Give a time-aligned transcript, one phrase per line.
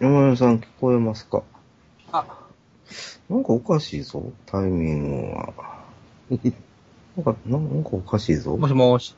[0.00, 1.42] 山根さん聞こえますか？
[2.12, 2.24] あ、
[3.30, 5.54] なんかおかしいぞ、タイミングが。
[7.16, 8.56] なんか、なんかおかしいぞ。
[8.56, 9.14] もしもし。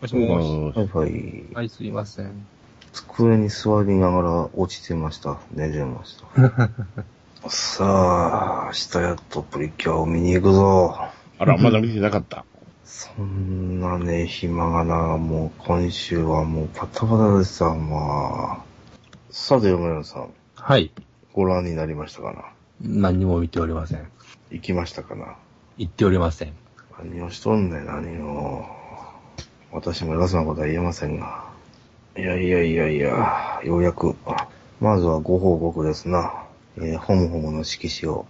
[0.00, 0.78] もしもし。
[0.78, 1.54] はいはい。
[1.54, 2.46] はい、すいません。
[2.92, 5.38] 机に座りながら落ちてました。
[5.52, 6.70] 寝てました。
[7.50, 10.96] さあ、明日やっとプリキュアを見に行くぞ。
[11.38, 12.44] あら、まだ見てなかった。
[12.84, 18.69] そんなね、暇がな、もう今週はもうパタパタでさ、まあ。
[19.30, 20.90] さて、山根さん、はい。
[21.32, 22.44] ご覧になりましたかな？
[22.80, 24.08] 何にも見ておりません。
[24.50, 25.36] 行きましたかな？
[25.78, 26.52] 言っておりません。
[26.98, 28.64] 何をしとんねん、何を。
[29.70, 31.48] 私も偉そうなことは言えませんが。
[32.18, 34.16] いやいやいやいや、ようやく、
[34.80, 36.44] まずはご報告ですな。
[36.76, 38.26] えー、ホムホムの色紙を、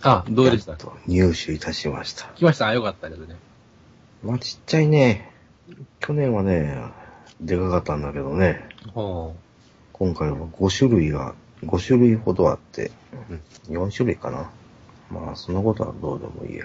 [0.00, 0.78] あ、どうでした？
[1.06, 2.24] 入手いたしました。
[2.36, 2.68] 来ました？
[2.68, 3.36] あ、よかったですね。
[4.22, 5.30] まあ、ちっちゃいね。
[6.00, 6.82] 去年はね、
[7.42, 9.34] でかかったんだけどね、ほ
[10.00, 12.90] 今回は5種類が、5種類ほどあって、
[13.68, 14.50] 4種類かな。
[15.10, 16.64] まあ、そのことはどうでもいいや。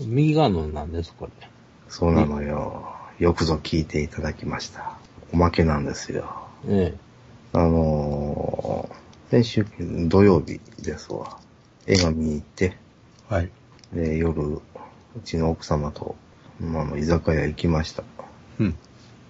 [0.00, 0.04] う。
[0.06, 1.48] 右側のなんです、これ。
[1.88, 2.94] そうなのよ。
[3.18, 4.96] よくぞ聞いていただきました。
[5.32, 6.46] おまけなんですよ。
[6.68, 6.94] え
[7.52, 9.66] あのー、先週
[10.06, 11.36] 土曜日ですわ。
[11.88, 12.76] 映画見に行って、
[13.28, 13.34] え。
[13.34, 13.50] はい。
[13.92, 14.60] で、夜、う
[15.24, 16.14] ちの奥様と、
[16.60, 18.04] まあ、あの居酒屋行きました。
[18.60, 18.76] うん。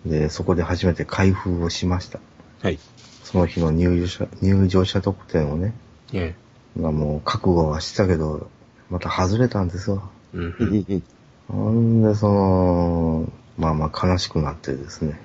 [0.05, 2.21] で、そこで初めて開封をしました。
[2.63, 2.79] はい。
[3.23, 5.75] その日の入場者、入場者特典をね、
[6.13, 6.35] え
[6.81, 8.49] がもう覚悟はしたけど、
[8.91, 10.11] また外れたんですわ。
[10.35, 10.37] え。
[10.37, 11.03] うん。
[11.49, 15.19] ほんで、その、まあまあ悲しくなってですね。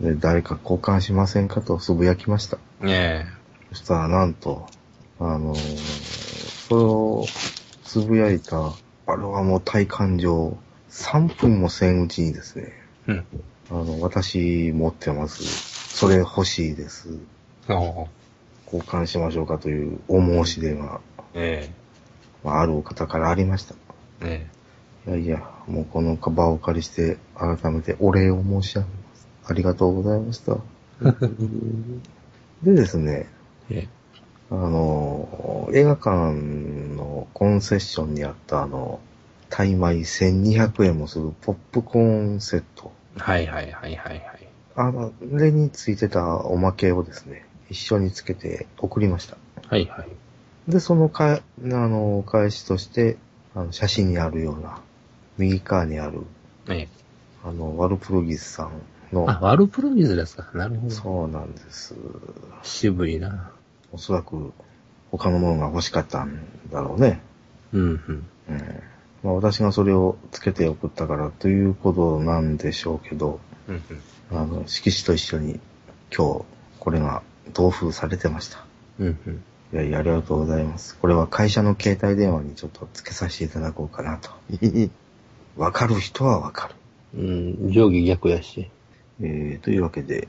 [0.00, 2.58] で、誰か交換しませんかとつぶやきました。
[2.82, 3.26] え
[3.70, 4.66] そしたらなんと、
[5.18, 6.10] あのー
[6.68, 7.26] それを
[7.84, 8.56] つぶやいた、
[9.06, 10.56] あれはもう体感上、
[10.88, 12.72] 3分もせんうちにですね、
[13.08, 13.10] え。
[13.10, 13.24] うん。
[13.70, 15.69] あの、私持ってます。
[16.00, 17.10] それ欲しいです。
[17.68, 17.76] ああ。
[18.64, 21.02] 交換しましょうかというお申し出が、
[21.34, 21.70] え
[22.42, 23.74] まあ、あるお方からありました。
[24.22, 24.46] え。
[25.06, 29.28] えいやいや、もうこの場をお借りして、改めてお礼を申し上げます。
[29.44, 30.56] ありがとうございました。
[32.62, 33.26] でですね、
[33.68, 33.80] え。
[33.80, 33.88] え
[34.50, 36.32] あの、映画館
[36.96, 39.00] のコンセッションにあったあの、
[39.50, 42.90] タイ米1200円もするポップコーンセット。
[43.18, 43.20] え。
[43.20, 44.49] はいはいはいはいはい。
[44.76, 49.36] あの、あれについてたおまけをですね、一緒につけて送りました。
[49.68, 50.04] はいは
[50.68, 50.70] い。
[50.70, 53.16] で、そのか、あの、お返しとして、
[53.54, 54.80] あの、写真にあるような、
[55.38, 56.20] 右側にある、
[56.68, 56.88] ええ。
[57.44, 58.70] あの、ワルプルギスさん
[59.14, 60.50] の、あ、ワルプルギズですか。
[60.54, 60.94] なるほど。
[60.94, 61.94] そうなんです。
[62.62, 63.50] 渋いな。
[63.92, 64.52] おそらく、
[65.10, 66.38] 他のものが欲しかったん
[66.70, 67.20] だろうね。
[67.72, 68.26] うんうん。
[68.50, 68.82] うん。
[69.22, 73.82] まあ、私がそれをつけて送ったからということなんでしょうけど、うん
[74.30, 74.38] うん。
[74.38, 75.60] あの、色紙と一緒に
[76.16, 76.44] 今日、
[76.78, 77.22] これが
[77.52, 78.64] 同封されてました。
[78.98, 79.44] うんうん。
[79.72, 80.96] いやいや、ありがとうございます。
[80.96, 84.30] これは会社の携帯電話にちょっとつけさせていただこうかなと。
[85.56, 86.74] わかる人はわかる。
[87.14, 88.70] うん、上下逆やし。
[89.20, 90.28] えー、というわけで、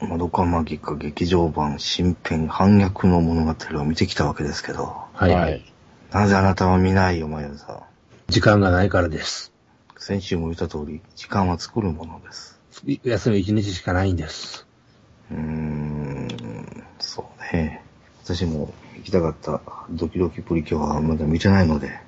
[0.00, 5.64] まどかマギカ劇場版新編反逆の物語を見てきたわけですけど、はいはい。
[6.12, 7.95] なぜあなたは見ないよ、まゆさん。
[8.28, 9.52] 時間がないからです。
[9.98, 12.60] 先週も言った通り、時間は作るものです。
[12.84, 14.66] い休み一日しかないんです。
[15.30, 16.28] うーん、
[16.98, 17.82] そうね。
[18.24, 19.60] 私も行きたかった
[19.90, 22.00] ドキドキプリキュアはまだ見てないので。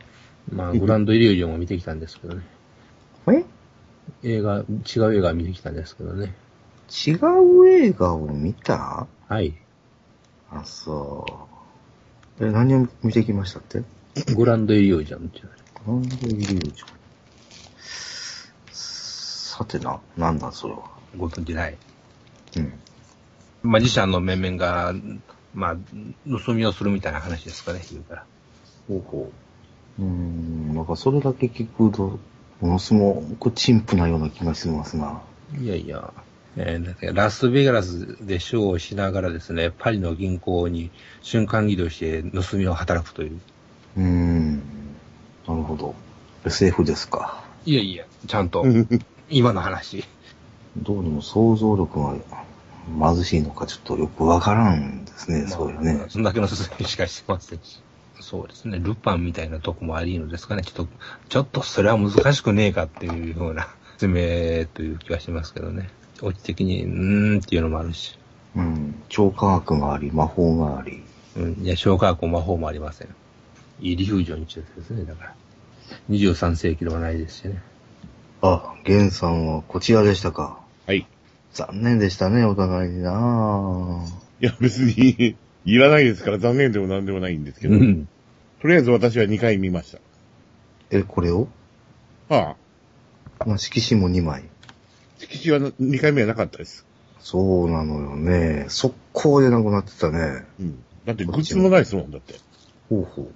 [0.52, 2.42] まあ、グランドイリュージョンを見てきたんですけどね。
[3.30, 3.44] え？
[4.24, 4.64] 映画、違
[5.00, 6.34] う映画見てきたんですけどね。
[7.06, 9.06] 違う映画を見た？
[9.28, 9.54] はい。
[10.50, 11.24] あ、そ
[12.40, 12.44] う。
[12.44, 13.84] え、何を見てきましたって？
[14.34, 15.54] グランドイリュージョンっていうグラ
[15.86, 16.88] ンドイリュージョン。
[18.72, 20.80] さてな、なんだそれは。
[21.16, 21.76] ご存じない。
[22.56, 22.72] うん。
[23.62, 24.94] マジシャンの面々が、
[25.54, 25.76] まあ、
[26.46, 28.24] 盗みをするみたいな話ですかね、言うから。
[28.86, 29.32] ほうほ
[29.98, 30.02] う。
[30.02, 32.18] うーん、なんかそれだけ聞くと、
[32.60, 35.22] ものすごく陳腐なような気がしますな。
[35.60, 36.12] いやいや、
[36.56, 40.90] えーラスベガスでショーをしながらですね、パリの銀行に
[41.22, 43.40] 瞬間移動して盗みを働くという。
[43.96, 44.37] うーん。
[45.48, 45.94] なるほど。
[46.44, 47.42] SF ですか。
[47.64, 48.64] いやいや、ちゃんと、
[49.30, 50.04] 今の話。
[50.76, 52.14] どうにも想像力が
[53.14, 56.08] 貧しいのかちょっとよくわからんですね、そういうねまあ。
[56.08, 57.82] そんだけの進みしかしてませんし。
[58.20, 60.62] そうですね、ルパンみたいなとこもありのですかね。
[60.62, 60.88] ちょっと、
[61.28, 63.68] ちょっとそれは難しくねえかっていうような
[63.98, 65.88] 説明という気がしますけどね。
[66.22, 68.18] オチ的に、うーんっていうのもあるし。
[68.54, 68.94] うん。
[69.08, 71.02] 超科学があり、魔法があり。
[71.36, 73.08] うん、いや、消化学も魔法もありません。
[73.80, 75.34] いいリフュージョンに中ですね、だから。
[76.10, 77.62] 23世紀ではないですしね。
[78.42, 80.60] あ、ゲンさんはこちらでしたか。
[80.86, 81.06] はい。
[81.52, 84.06] 残念でしたね、お互いになぁ
[84.40, 88.08] いや、別に、いらないですから残念でもなんでもないんですけど、うん。
[88.60, 89.96] とりあえず私は2回見まし
[90.90, 91.48] え、これを？
[92.28, 92.34] た。
[92.34, 92.56] は
[93.40, 94.44] あ、まあ、色紙も2枚。
[95.18, 96.86] 色紙は2回目はなかったです。
[97.20, 98.66] そうなのよね。
[98.68, 100.44] 速攻でなくなってたね。
[100.60, 100.82] うん。
[101.04, 102.34] だってグッズもないですもん、だって。
[102.88, 103.28] ほうほう。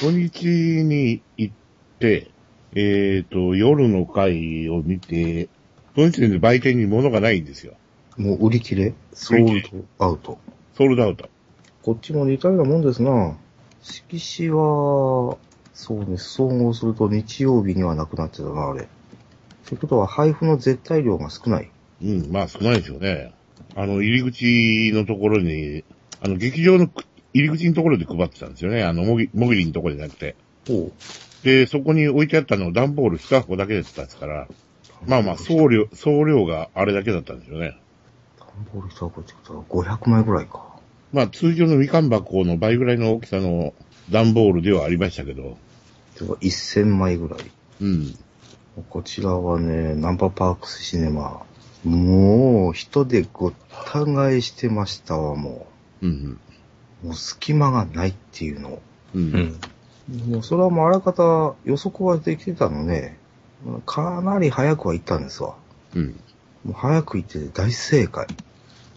[0.00, 0.46] 土日
[0.84, 1.54] に行っ
[1.98, 2.30] て、
[2.74, 5.48] えっ、と、夜の回を見て、
[5.94, 7.74] その時点で売店に物がないんですよ。
[8.16, 8.94] もう売り切れ？
[9.12, 9.62] ソール
[9.98, 10.38] ドアウト。
[10.76, 11.28] ソールドアウト。
[11.82, 13.36] こっちも似たようなもんですな。
[13.82, 15.36] 色紙は、
[15.74, 18.82] そうね、総合すると日曜日にはなくなってたな、あれ。
[18.82, 18.86] っ
[19.66, 21.70] てことは配布の絶対量が少ない。
[22.02, 23.32] うん、まあ少ないでしょうね。
[23.76, 25.84] あの、入り口のところに、
[26.20, 27.04] あの、劇場のく
[27.34, 28.84] 入り口のところで配ってたんですよね。
[28.84, 30.36] あの、もぎ、もぎりのところじゃなくて。
[30.66, 30.92] ほう。
[31.44, 34.48] で、そこに置いてあったの段ボール2箱だけだったんですから、
[35.06, 37.76] まあまあ、送料、送料があれだけだったんでしょうね。
[38.38, 39.64] 段ボール1箱ってことは
[39.98, 40.64] 500枚ぐらいか。
[41.12, 43.74] まあ、通常のみかん箱の倍ぐらいの大きさの
[44.10, 45.58] 段ボールではありましたけど、
[46.14, 47.40] てか1000枚ぐらい。
[47.80, 48.16] うん。
[48.88, 51.42] こちらはね、ナンバーパークスシネマ。
[51.84, 55.66] もう、人でごった返してましたわ、も
[56.00, 56.10] うん。
[56.10, 56.53] う。
[57.04, 58.80] もう隙間がないっていうの。
[59.14, 59.18] う。
[59.18, 59.60] うんん。
[60.30, 63.14] もうそれはもうあらかた予測はできてたので、
[63.86, 65.54] かなり早くは行ったんですわ。
[65.94, 66.20] うん。
[66.64, 68.26] もう早く行ってて大正解。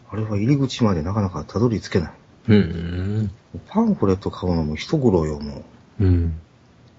[0.10, 2.12] あれは入り口までなかなかたどり着けない。
[2.48, 3.32] うん。
[3.68, 5.64] パンフレット買うのも一苦労よ、も
[6.00, 6.40] うん。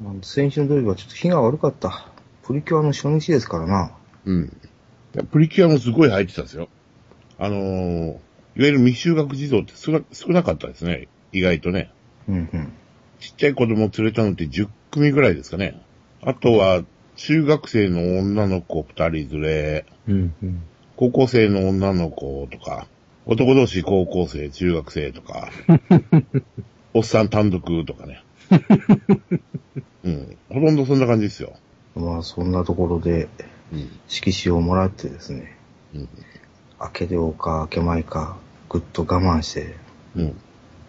[0.01, 0.05] う。
[0.05, 2.09] まあ先週の土曜日はちょっと日が悪かった。
[2.45, 3.93] プリキュアの初日ですからな。
[4.27, 4.57] うん。
[5.31, 6.69] プリキュアもすごい入ってたんですよ。
[7.39, 8.17] あのー、
[8.59, 11.07] いわゆる未就学児童って少な少なかったですね。
[11.33, 11.93] 意外とね。
[12.29, 12.73] うんうん。
[13.21, 15.81] ちっちゃい子供連れたのって10組ぐらいですかね。
[16.23, 16.83] あとは、
[17.15, 20.35] 中学生の女の子2人連れ、うん。
[20.43, 20.63] うん。
[20.97, 22.89] 高校生の女の子とか、
[23.27, 25.51] 男同士高校生、中学生とか、
[26.95, 28.25] おっさん単独とかね。
[30.03, 30.37] うん。
[30.49, 31.53] ほとんどそんな感じですよ。
[31.95, 33.29] まあそんなところで
[33.73, 33.89] うん。
[34.09, 35.57] 色紙をもらってですね、
[35.95, 36.09] うん。
[36.79, 38.37] 開けようか開けまいか、
[38.69, 39.77] ぐっと我慢して、
[40.17, 40.41] うん。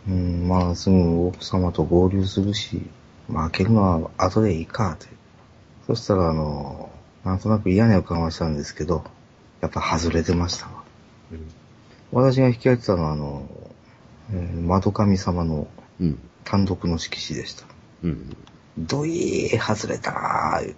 [0.07, 2.81] うん、まあすぐ奥様と合流するし、
[3.27, 5.07] まあ開けるのは後でいいかって。
[5.87, 6.91] そしたらあの、
[7.23, 9.03] なんとなく嫌な予感はしたんですけど、
[9.61, 10.83] やっぱ外れてましたわ。
[12.11, 13.47] 私が引き当てたのはあの、
[14.31, 15.67] えー、窓神様の
[15.99, 16.19] うん。
[16.43, 17.65] 単独の色紙でした。
[18.03, 18.35] うん。
[18.77, 20.71] どいー、外れたー。
[20.71, 20.75] う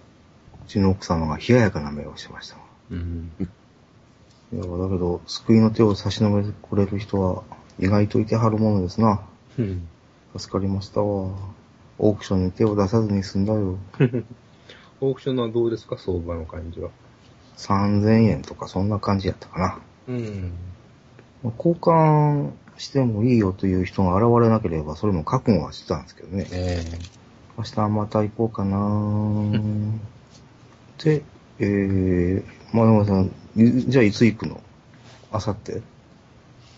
[0.66, 2.62] ちの奥様が冷ややかな目をしてましたわ。
[2.90, 3.32] うん。
[4.52, 7.42] いや、だけど、救いの手を差し伸べてくれる人は
[7.78, 9.22] 意外といてはるものですな。
[9.58, 9.88] うん。
[10.36, 11.30] 助かりましたわ。
[11.98, 13.78] オークションに手を出さずに済んだよ。
[15.00, 15.96] オークションはどうですか？
[15.98, 16.90] 相場の感じは。
[17.56, 19.78] 3000円とかそんな感じやったかな。
[20.08, 20.52] うん。
[21.42, 26.46] まあ交換してもいいよという人が現れなければ、それも覚悟はしてたんですけどね。
[26.52, 26.84] え
[27.58, 29.60] 明日また行こうかな
[31.04, 31.22] で、
[31.58, 34.60] えー、前山さん、いじゃあいつ行くの？
[35.30, 35.82] あさって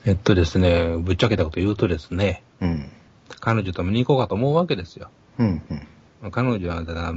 [0.04, 2.90] えっとですね、ぶっちゃけたこと言うとですね、うん。
[3.40, 5.10] 彼女と見に行こうかと思うわけですよ。
[5.38, 5.62] うん、
[6.22, 6.30] うん。
[6.30, 7.14] 彼女は、だから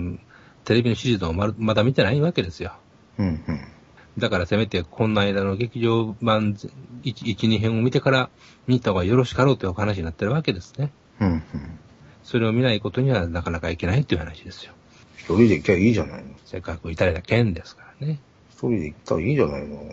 [0.64, 2.74] テレビのシリーズをまだ見てないわけですよ。
[3.18, 3.60] うん、うん。
[4.18, 6.72] だからせめてこんな間の劇場版1、
[7.04, 8.30] 1 2編を見てから
[8.68, 10.92] 見た方がよろしかろうというお話になってるわけですね。
[11.20, 11.44] うん、うん。
[12.24, 14.74] それを見ないことにはなかなかいけないっていう話ですよ。
[15.18, 16.30] 一人で行きゃいいじゃないの。
[16.46, 18.20] せっかくいただいた件ですからね。
[18.58, 19.84] 一人で行ったらいいじゃないの？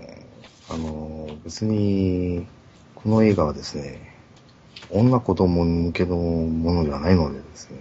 [0.71, 2.47] あの、別に、
[2.95, 4.01] この映画はですね、
[4.91, 7.79] 女子供向けのものではないのでですね。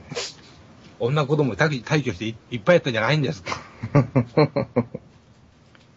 [0.99, 3.61] 女子供退退去していいっぱいやったんじゃないんですか？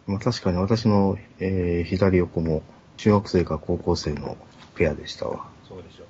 [0.06, 2.62] まあ確かに私の、えー左横も
[2.96, 4.36] 中学生か高校生の
[4.76, 5.46] ペアでしたわ。
[5.68, 6.06] そうでしょう。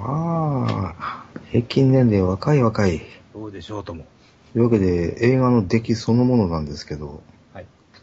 [0.00, 3.00] まあ、平均年齢若い若い。
[3.34, 4.06] どうでしょうとも。
[4.52, 7.18] というわけで映画の出来そのものなんですけど、はい。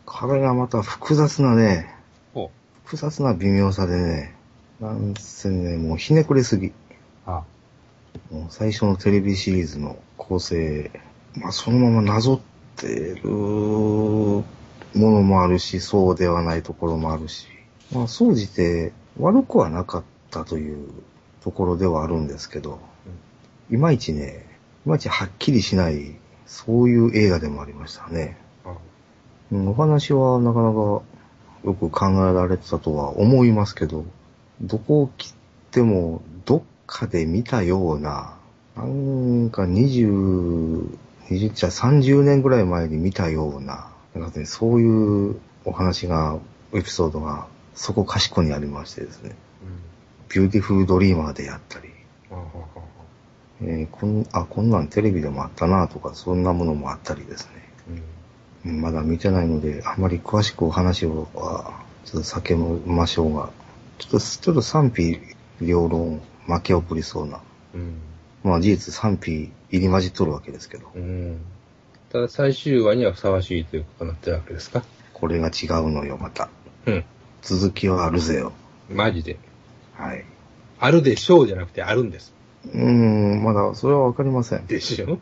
[0.10, 1.94] これがまた複雑なね、
[2.34, 2.50] ほ
[2.84, 4.36] 複雑な微妙さでね、
[4.82, 6.68] なんせね、もうひねくれすぎ。
[6.68, 6.74] う。
[7.28, 7.44] あ
[8.32, 10.90] もう最初のテレビシリーズの構成、
[11.36, 14.44] まあそのままなぞってるも
[14.96, 17.46] のもあるし、そうではないところもあるし、
[17.94, 20.90] まあ総じて悪くはなかったという
[21.42, 22.80] ところではあるんですけど、
[23.70, 24.44] いまいちね、
[24.88, 26.16] いまいちはっきりしない、
[26.48, 28.49] そういう映画でもありましたね。
[29.52, 29.56] あ。
[29.56, 31.02] うんお話はなかなか
[31.64, 34.06] よく考えられてたとは思いますけど、
[34.62, 35.34] どこを切っ
[35.72, 38.38] てもどっかで見たような、
[38.76, 40.98] なんか20、
[41.30, 46.40] 20じゃ30年ぐらい前に見たような、なんかね、そういうお話が、
[46.74, 49.36] エピソードがそこかしこにありましてですね。
[50.30, 51.90] ビューティフルドリーマーであったり、
[53.62, 57.69] えーこん、あ、こんなんテレビでもあったなとか、そんなものもあったりですね。
[58.64, 63.50] まだ見てないので、あまり詳しくお話をは、ちょっと避けましょうが、
[63.98, 65.20] ちょっと、ちょっと賛否
[65.62, 67.42] 両論巻き起こりそうな。
[67.76, 68.02] うん。
[68.44, 71.42] まあ事実賛否入り混じっとるわけですけど、うん。
[72.12, 74.84] ただ最終話にはふさわしいということになってるわけですか？
[75.14, 76.50] これが違うのよ、また。
[76.86, 77.06] うん。
[77.42, 78.54] 続きはあるぜよ。
[78.90, 79.38] マジで？
[79.94, 80.26] はい。
[80.80, 82.34] あるでしょうじゃなくてあるんです。
[82.66, 84.66] うーん、まだそれはわかりません。
[84.66, 85.20] でしょ？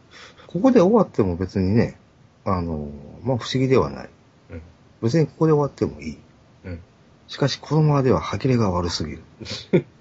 [0.47, 1.99] ここで終わっても別にね、
[2.45, 2.89] あの、
[3.23, 4.09] まあ不思議ではない。
[4.51, 4.61] うん。
[5.01, 6.17] 別にここで終わってもいい。
[6.65, 6.79] うん。
[7.27, 9.23] しかし、このままでは歯切れが悪すぎる。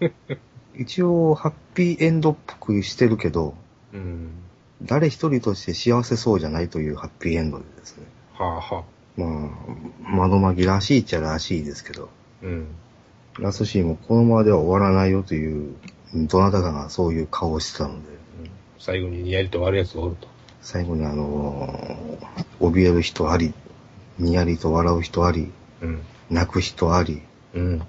[0.79, 3.55] 一応、ハッピーエンドっぽくしてるけど、
[3.93, 4.31] うん。
[4.83, 8.05] 誰一人として幸せそうじゃないというハッピーエンドでですね。
[8.35, 8.85] はあは
[9.17, 9.21] あ。
[9.21, 12.11] まあ、窓まぎらしいっちゃらしいですけど、
[12.43, 12.67] うん。
[13.39, 15.75] ラストシーンもこのままでは終わらないよという、
[16.15, 18.09] どなたかがそういう顔をしてたので、
[18.41, 20.29] うん最後ににやりと悪いやつがおると。
[20.67, 23.55] 最後にあのー怯える人あり、
[24.19, 26.03] にやりと笑う人あり、うん。
[26.29, 27.23] 泣く人あり、
[27.55, 27.83] うん。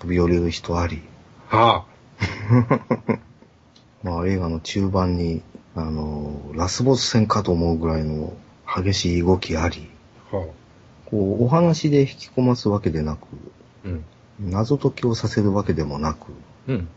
[0.00, 1.00] 飛び降りる人あり、
[1.46, 1.84] は
[4.02, 5.42] まあ映画の中盤に、
[5.76, 8.32] あのーラスボス戦かと思うぐらいの
[8.66, 9.88] 激しい動きあり、
[10.32, 10.36] あ。
[10.36, 10.46] はあ。
[11.06, 13.28] こう、お話で引き込ますわけでなく、
[13.84, 14.04] うん。
[14.40, 16.32] 謎解きをさせるわけでもなく、
[16.66, 16.88] うん。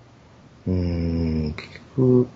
[0.66, 0.74] うー
[1.50, 2.28] ん、結局、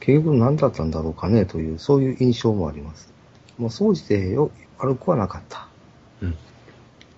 [0.00, 3.12] 結局何だったんだろうかねという、そういう印象もあります。
[3.58, 5.68] もう総じてよ、悪くはなかった。
[6.22, 6.36] うん。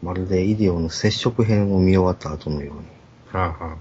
[0.03, 2.83] まるでイデオの接触編を見終わった後のように。
[3.33, 3.77] はあはあ。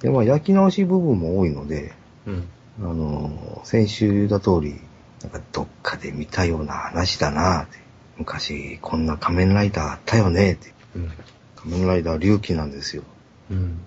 [0.00, 1.92] で、まあ焼き直し部分も多いので、
[2.26, 2.48] うん。
[2.80, 4.80] あの、先週言った通り、
[5.22, 7.78] なんかどっかで見たような話だなって。
[8.18, 10.72] 昔こんな仮面ライダーあったよねって。
[10.94, 11.10] うん。
[11.56, 13.02] 仮面ライダー龍騎なんですよ。
[13.50, 13.80] うん。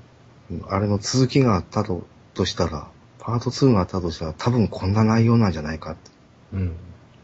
[0.67, 2.87] あれの続きがあったととしたら、
[3.29, 6.11] パート2があったとしたら多分こんな内容なんじゃないかって。
[6.53, 6.75] うん。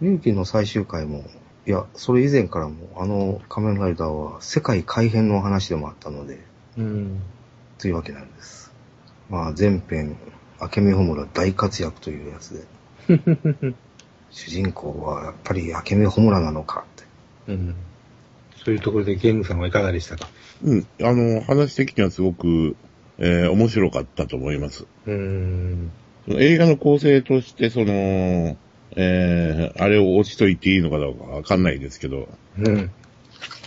[0.02, 1.24] 龍騎の最終回も、
[1.66, 6.40] いや、それ以前からも、あの仮面ライダーは世界改変の話でもあったので、
[6.78, 7.22] うん。
[7.80, 8.72] というわけなんです。
[9.30, 10.16] まあ前編、
[10.62, 12.68] 明美穂村大活躍というやつ
[13.08, 13.16] で、
[14.30, 16.86] 主人公はやっぱり明美穂村なのか
[17.48, 17.52] って。
[17.54, 17.76] うん。
[18.64, 20.28] そういうところでゲームさんはいかがでしたか？
[20.64, 20.88] うん。
[21.02, 22.76] あの、話的にはすごく、
[23.18, 24.86] えー面白かったと思います。
[25.06, 25.92] うーん。
[26.28, 28.58] 映画の構成として、その、
[28.96, 32.92] えー、あれを落ちといていいのかどうかわかんないですけど、うん。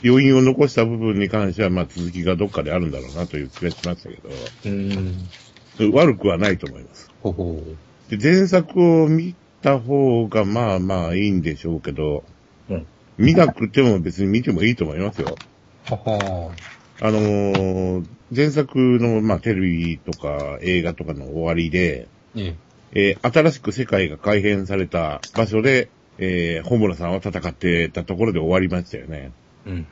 [0.05, 4.29] 余韻を残した部分に関しては、まあ続きがどっかであるんだろうなという気がしましたけど、
[4.67, 5.93] うん。
[5.93, 7.11] 悪くはないと思います。
[7.23, 7.63] ほほ
[8.09, 12.25] で、前作を見た方がまあまあいいんでしょうけど、
[12.69, 12.87] うん。
[13.17, 15.37] 見なくても別に見てもいいと思いますよ。
[15.87, 16.53] はは
[17.01, 22.57] あのー前作の、まあ、テレビとか映画とかの終わりで、え
[22.93, 29.33] えー新しく世界が改変された場所で、えー、ホムラさんは戦ってたところで終わりましたよね。
[29.67, 29.71] え。
[29.71, 29.87] うん。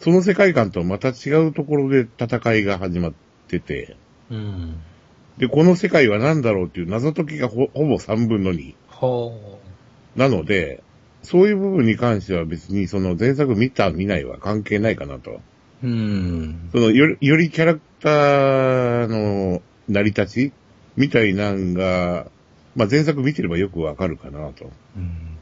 [0.00, 3.12] その世界観とまた違うところで戦いが始まっ
[3.48, 3.96] てて、
[4.30, 4.80] うん。
[5.38, 8.74] で、この世界は何だろうっていう謎解きがほほぼ3分の2。
[8.88, 9.58] は
[10.16, 10.82] なので、
[11.22, 15.40] そういう部分に関しては別にその前作見た見ないは関係ないかなと。
[15.82, 15.86] あ。
[15.86, 16.68] うん。
[16.72, 20.52] そのより、よりキャラクターの成り立ち
[20.96, 22.26] みたいなんが、
[22.74, 24.70] まあ前作見てればよくわかるかなと。
[24.96, 25.38] うん。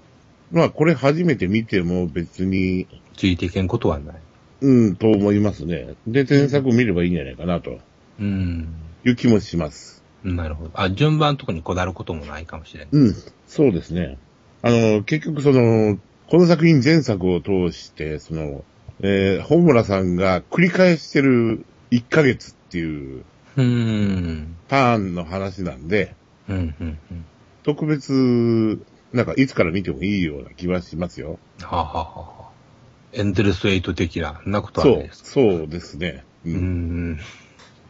[0.52, 4.16] まあこれ初めて見ても別に、ついていけんことはない。
[4.62, 5.94] うん、と思いますね。
[6.06, 7.78] で、前作見ればいいんじゃないかなと
[8.18, 8.68] うん。
[9.04, 10.04] いう気もします。
[10.22, 10.70] なるほど。
[10.74, 12.88] あ、順番とかにこだわることもないかもしれない。
[12.92, 13.14] うん、
[13.46, 14.18] そうですね。
[14.62, 18.64] あの、結局その、この作品前作を通して、その、
[19.02, 23.24] えー、本村さんが繰り返してる1ヶ月っていう
[23.56, 24.56] うん。
[24.68, 26.14] ターンの話なんで、
[26.48, 27.24] うん、うん、うん。
[27.62, 28.78] 特別、
[29.12, 31.38] なんかいつから見てもいいような気はしますよ。
[31.60, 32.50] はあ、はあはあはあ、
[33.12, 35.30] エンデルスエイト的な、そんなことはそうないで、す。
[35.30, 36.24] そうですね。
[36.44, 36.50] う。
[36.50, 37.16] うんん。
[37.16, 37.22] で、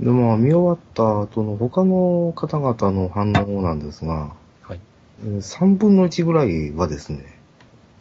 [0.07, 4.81] まあ見終わった後の他の方々の反応なんですが、はい。
[5.25, 7.39] えー3分の1ぐらいはですね、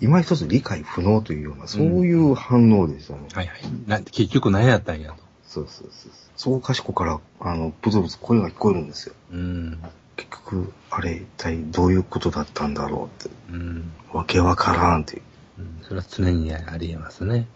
[0.01, 3.20] 今一つ理解不能というような、そういう反応でしたね。
[3.34, 3.60] はいはい。
[3.88, 5.15] な結局何やったんやと。
[5.46, 6.12] そうそうそう。
[6.36, 9.15] そう賢から、あの、ブツブツ声が聞こえるんですよ。
[9.32, 9.79] うん。
[10.15, 13.91] 結局、あれ一体どういうことだったんだろうって、うん。
[14.13, 15.22] わけわからんっていう。
[15.60, 17.48] うんそれは常にあり得ますね。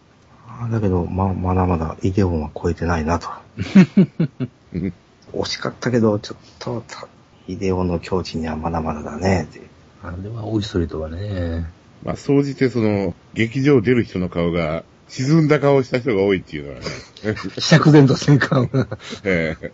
[0.48, 3.30] あだけど、ま、まだまだイデオンは超えてないなと。
[3.58, 3.62] う
[4.80, 4.94] ん
[5.34, 7.08] 惜しかったけど、ちょっと、た
[7.48, 9.68] イデオンの境地にはまだまだだねっていう。
[10.04, 11.66] あれはおいそれとはね。
[12.04, 16.86] まあ、総じてその、劇場出る人の顔が、沈んだ顔をした人が多いっていうのはね。
[17.60, 18.88] 釈然とせんかが。
[19.24, 19.72] ええ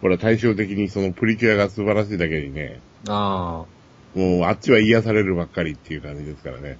[0.00, 3.64] ほら、対照的にそのプリキュアが素晴らしいだけにね、あ
[4.14, 6.76] あ、もうあっちは癒されるばっかりっていう感じですからね。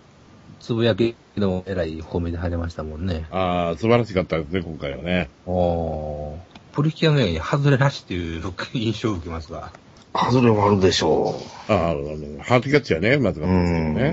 [0.61, 3.27] つぶやきのえらい褒めで入れましたもんね。
[3.31, 5.31] ああ、素晴らしかったですね、今回はね。
[5.47, 6.37] おー。
[6.75, 8.43] プリキュアのように外れなしっていう
[8.75, 9.73] 印象を受けますが。
[10.15, 11.35] 外れはあるでしょ
[11.69, 13.43] ああ、あの、ハートキャッチはね、まずう。
[13.43, 14.11] かうったですけどね。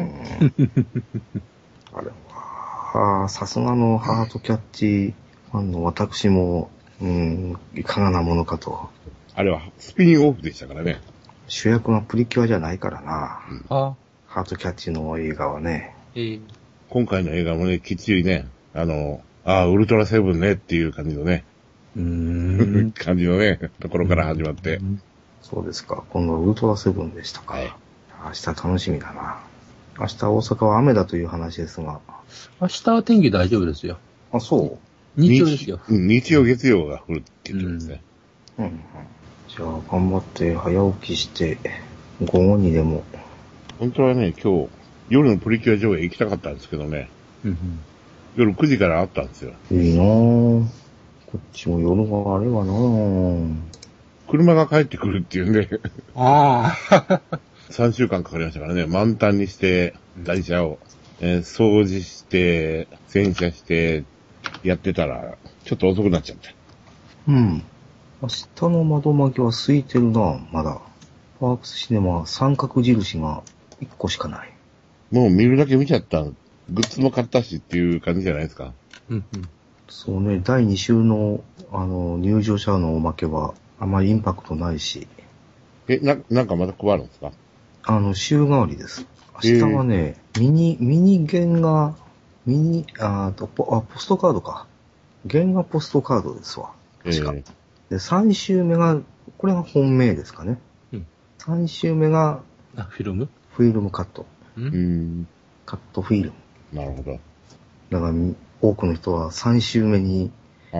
[1.06, 1.44] ん。
[1.94, 2.08] あれ
[3.22, 5.14] は、さすがのハートキャッチ
[5.52, 8.90] ファンの私も、うん、いかがなものかと。
[9.36, 11.00] あれはスピンオフでしたからね。
[11.48, 13.40] 主役がプリキュアじゃないからな。
[13.70, 13.96] あ
[14.28, 15.96] ハートキャッチの映画はね。
[16.16, 16.42] えー、
[16.90, 21.44] 今回の映画もね、きっちりね、あの、ああ、ウルトラセブンねっていう感じのね、
[21.96, 22.92] うーん。
[22.98, 24.80] 感じのね、ところから始まって。
[25.42, 26.04] そうですか。
[26.10, 27.56] 今度はウルトラセブンでしたか。
[27.56, 27.74] はい
[28.24, 29.40] 明日楽しみだな。
[30.00, 32.00] 明日大阪は雨だという話ですが。
[32.62, 33.98] 明日は天気大丈夫ですよ。
[34.32, 34.78] あ、そ
[35.16, 35.80] 日曜ですよ。
[35.90, 38.02] うん日曜、月曜が降るって言ってますね。
[38.60, 38.80] ううんうん。
[39.48, 41.58] じゃあ頑張って早起きして、
[42.24, 43.04] 午後にでも。
[43.80, 44.70] 本当はね、今日、
[45.10, 47.10] 夜のプリキュア上映行きたかったんですけどね、
[47.44, 47.80] うん
[48.38, 49.54] 夜9時からあったんですよ。
[49.72, 50.66] いいなぁ。
[51.26, 53.56] こっちも夜があれはなぁ。
[54.32, 55.68] 車が帰ってくるっていうんで、
[56.16, 57.22] ああ。
[57.70, 60.80] 3週間かかりましたからね、満タンにして、台車を、
[61.20, 64.06] えー掃除して、洗車して、
[64.64, 66.54] やってたら、ちょっと遅くなっちゃった。
[67.28, 67.64] うん。
[68.22, 70.82] 明日の窓巻きは空いてるなまだ。
[71.42, 73.44] パークスシネマ三角印が
[73.82, 74.54] 1個しかない。
[75.12, 76.24] もう見るだけ見ちゃった。
[76.24, 76.34] グ
[76.70, 78.74] ッズも買ったしっていう感じじゃないですか。
[79.10, 79.26] うん
[79.90, 85.08] そうね、第2週の、あの、入場者のおまけは、あまりインパクトないし、
[85.88, 87.32] え、な、なんかまた配るんですか？
[87.84, 89.06] あの、週替わりです。
[89.44, 91.96] 明日はね、ミニ、ミニ原画、
[92.46, 94.68] ミニ、あーと、ポ、あ、ポストカードか。
[95.30, 96.72] 原画ポストカードですわ。
[97.04, 97.34] 確か。
[97.34, 97.44] え
[97.90, 99.00] で、3週目が、
[99.40, 100.60] これが本命ですかね。
[100.94, 101.08] うん
[101.40, 102.42] 3週目が
[102.76, 103.28] あ、フィルム？
[103.50, 104.28] フィルムカット。
[104.58, 105.28] うんん、
[105.66, 106.32] カットフィル
[106.72, 106.80] ム。
[106.80, 107.20] なるほど。
[107.90, 108.14] だから、
[108.62, 110.32] 多くの人は3週目に
[110.72, 110.78] あ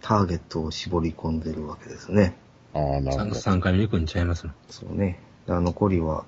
[0.00, 2.36] ターゲットを絞り込んでるわけですね。
[2.74, 3.34] あ、ああ、なるほ 3, ど。
[3.34, 4.52] 三回目に行くんちゃいますの？
[4.70, 5.20] そうね。
[5.46, 6.24] 残りは、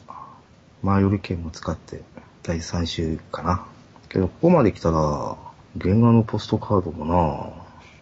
[0.82, 2.02] 前より券も使って、
[2.42, 3.66] 第3週かな。
[4.08, 5.36] けど、ここまで来たら、
[5.80, 7.52] 原画のポストカードもな、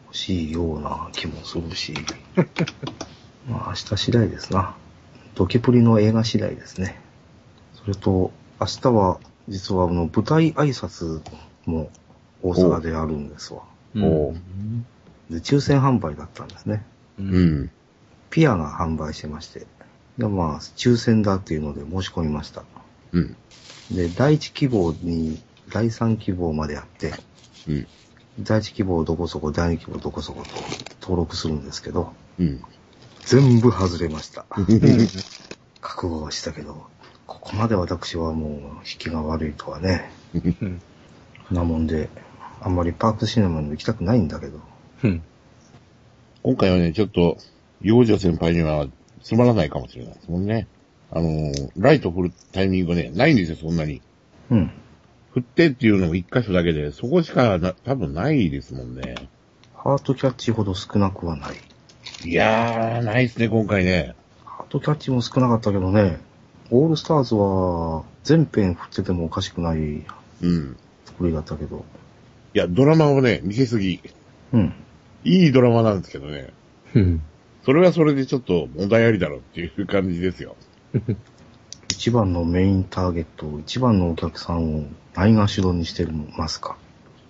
[0.06, 1.94] 欲しいような気もするし。
[3.48, 4.74] まあ、明日次第ですな。
[5.34, 7.00] ドキプリの映画次第ですね。
[7.74, 11.20] それと、明日は、実はあの、舞台挨拶
[11.66, 11.90] も
[12.42, 13.62] 大阪であるんですわ。
[13.96, 14.36] おう
[15.30, 16.84] で、抽選販売だったんですね。
[17.18, 17.22] う。
[17.22, 17.70] うんん。
[18.30, 19.66] ピアが販売してまして。
[20.18, 22.64] で、まあ、抽選だっていうので申し込みました。
[23.12, 23.36] うん。
[23.90, 27.14] で、第一希望に、第三希望まであって、
[27.68, 27.86] うん。
[28.40, 30.50] 第一希望どこそこ、第二希望どこそこと
[31.00, 32.62] 登録するんですけど、うん。
[33.24, 34.46] 全部外れました。
[35.80, 36.86] 覚悟はしたけど、
[37.26, 40.10] ここまで私はもう引きが悪いとはね。
[40.34, 40.80] うん。
[41.50, 42.08] なもんで、
[42.60, 44.60] あんまりパークシネマにも行きたくないんだけど、
[45.04, 45.22] うん。
[46.42, 47.38] 今回はね、ちょっと、
[47.80, 48.88] 幼女先輩には
[49.22, 50.66] つまらないかもしれないですもんね。
[51.10, 54.02] あのー、ライト振るタイミングね、ないんですよ、そんなに。
[54.50, 54.70] うん。
[55.32, 59.14] 振ってっていうのも一箇所だけで、そこしかな、多分ないですもんね。
[59.74, 61.54] ハートキャッチほど少なくはない。
[62.24, 64.14] いやー、ないですね、今回ね。
[64.44, 66.18] ハートキャッチも少なかったけどね、
[66.70, 70.76] オールスターズは全編振っててもおかしくないうん。
[71.06, 71.84] 作りだったけど、
[72.54, 74.00] いや、ドラマをね、見せすぎ。
[74.52, 74.74] うん。
[75.24, 76.52] いいドラマなんですけどね。
[76.94, 77.22] うん。
[77.64, 80.56] それはそれでちょっと問題ありだろうっていう感じですよ。
[81.90, 86.76] 一番のメインターゲット、一番のお客さんをないがしろにしてますか？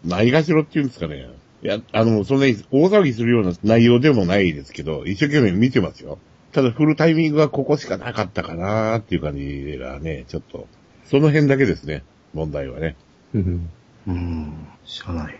[0.04, 1.28] ないがしろっていうんですかね。
[1.62, 6.18] いや、あの、そんなに大騒ぎするような内容でもないですけど、一生懸命見てますよ。
[6.52, 10.68] ただ振るタイミングはここしかなかったかなーっていう感じがね、ちょっと、
[11.04, 12.96] その辺だけですね、問題はね。
[13.34, 13.68] うん。
[14.06, 14.52] うーん、
[15.16, 15.36] ない。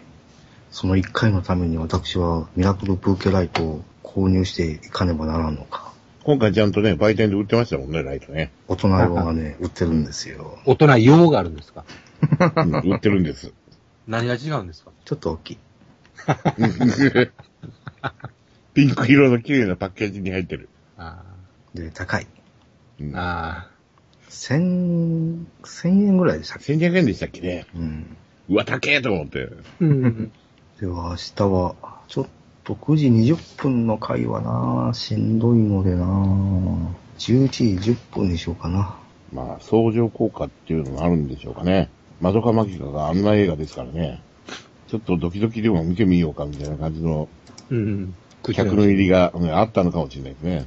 [0.71, 5.93] その一回のために私はミラクルブーケライトを購入していかねばならんのか。
[6.25, 8.53] 今回ちゃんとね、売店で売ってましたもんね、ライトね。
[8.69, 10.59] 大人用がね、売ってるんですよ。
[10.67, 11.85] 大人用があるんですか？
[12.57, 13.53] うん売ってるんです。
[14.07, 14.91] 何が違うんですか？
[15.05, 15.59] ちょっと大きい。
[18.75, 20.69] ピンク色の綺麗なパッケージに入ってる。
[20.99, 21.23] あ
[21.75, 22.27] で、高い。
[23.01, 23.69] うんあ。
[23.69, 23.71] あ
[24.29, 27.67] 千、千円ぐらいでしたっけ？1200円でしたっけね。
[27.75, 28.17] うん。
[28.51, 29.49] うわ、高えと思って。
[29.51, 29.55] あ。
[29.81, 30.31] うん。
[30.81, 31.75] では明日は、
[32.07, 32.27] ちょっ
[32.63, 34.41] と9時20分の回は
[34.87, 36.05] なしんどいのでな
[37.19, 37.49] 11
[37.81, 38.97] 時10分にしようかな。
[39.33, 41.91] まあ、相乗効果っていうのがあるんでしょうかね。
[42.21, 44.23] まどかマギカがあんな映画ですからね。
[44.87, 47.29] ちょっとドキドキでも見てみようかみたいな感じの。
[47.71, 48.15] うん。
[48.45, 50.67] 客の入りが、うんあったのかもしれないですね。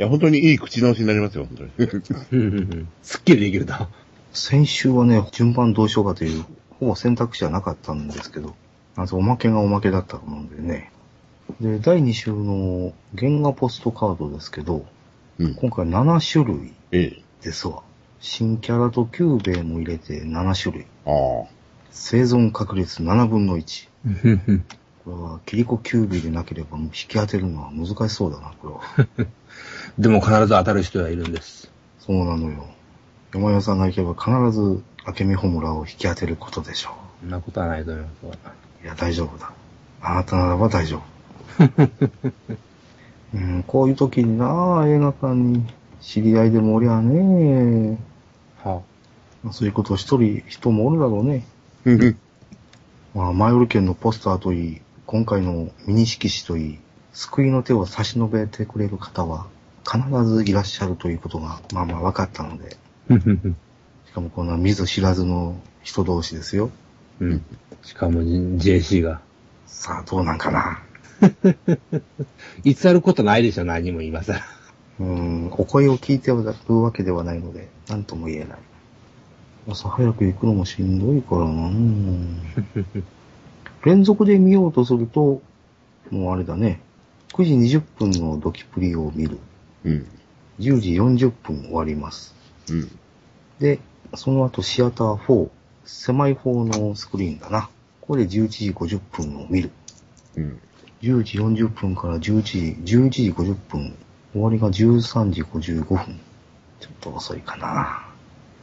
[0.00, 1.90] いや、本当にいい口直しになりますよ、本当に。
[2.32, 2.88] うんうんうん。
[3.04, 3.74] すっきりできると。
[4.32, 6.44] 先週はね、順番どうしようかという、
[6.80, 8.56] ほぼ選択肢はなかったんですけど、
[8.96, 10.92] まずおまけがおまけだったと思うんでね。
[11.60, 14.84] で、第2週の原画ポストカードですけど、
[15.38, 15.54] うん。
[15.54, 17.22] 今回7種類ええ。
[17.42, 17.82] ですわ。
[18.20, 20.86] 新キャラとキュゥべえも入れて7種類。
[21.06, 21.48] ああ。
[21.90, 23.88] 生存確率7分の1。
[24.06, 24.64] うんうん
[25.04, 28.80] これは、キリコキュービィーでなければ引き当てるのは難しそうだな、こ
[29.16, 29.28] れは。
[29.98, 31.72] でも必ず当たる人はいるんです。
[31.98, 32.66] そうなのよ。
[33.34, 34.82] 山山さんが行けば必ず、
[35.20, 38.08] 暁美ほむらを引き当てることでしょそんなことはないと思いま
[38.52, 38.71] す。
[38.82, 39.52] いや、大丈夫だ。
[40.00, 41.02] あなたならば大丈夫。
[43.34, 45.64] うん、こういう時にな映画館に
[46.00, 47.98] 知り合いでもおりゃね
[48.62, 48.82] は
[49.42, 51.46] まあそういうことをしとる人もおるだろうね。
[51.84, 52.18] うんうん
[53.14, 56.78] まあ、マイオル県のポスターといい、今回のミニ色紙といい、
[57.12, 59.46] 救いの手を差し伸べてくれる方は
[59.86, 62.76] 必ずいらっしゃるということが、まあまあ分かったので、
[63.10, 63.14] あ。
[63.14, 63.56] うん
[64.06, 66.70] しかもこんな見ず知らずの人同士ですよ。
[67.22, 67.44] うん。
[67.82, 69.20] しかも JC が。
[69.66, 70.82] さあ、どうなんかな。
[72.64, 74.40] 偽ることないでしょ、何も今更。
[74.98, 76.44] うん、お声を聞いてる
[76.82, 78.58] わけではないので、なんとも言えない。
[79.68, 81.70] 朝早く行くのもしんどいからな
[83.86, 85.40] 連続で見ようとすると、
[86.10, 86.80] もうあれだね。
[87.34, 89.38] 9時20分のドキプリを見る。
[89.84, 90.06] うん。
[90.58, 92.34] 10時40分終わります。
[92.68, 92.90] うん。
[93.60, 93.78] で、
[94.14, 95.48] その後シアター4、
[95.84, 97.68] 狭い方のスクリーンだな。
[98.00, 99.70] これで11時50分を見る。
[100.36, 100.60] うん。
[101.02, 103.94] 10時40分から11時、11時50分。
[104.32, 106.20] 終わりが13時55分。
[106.80, 108.06] ちょっと遅いかな。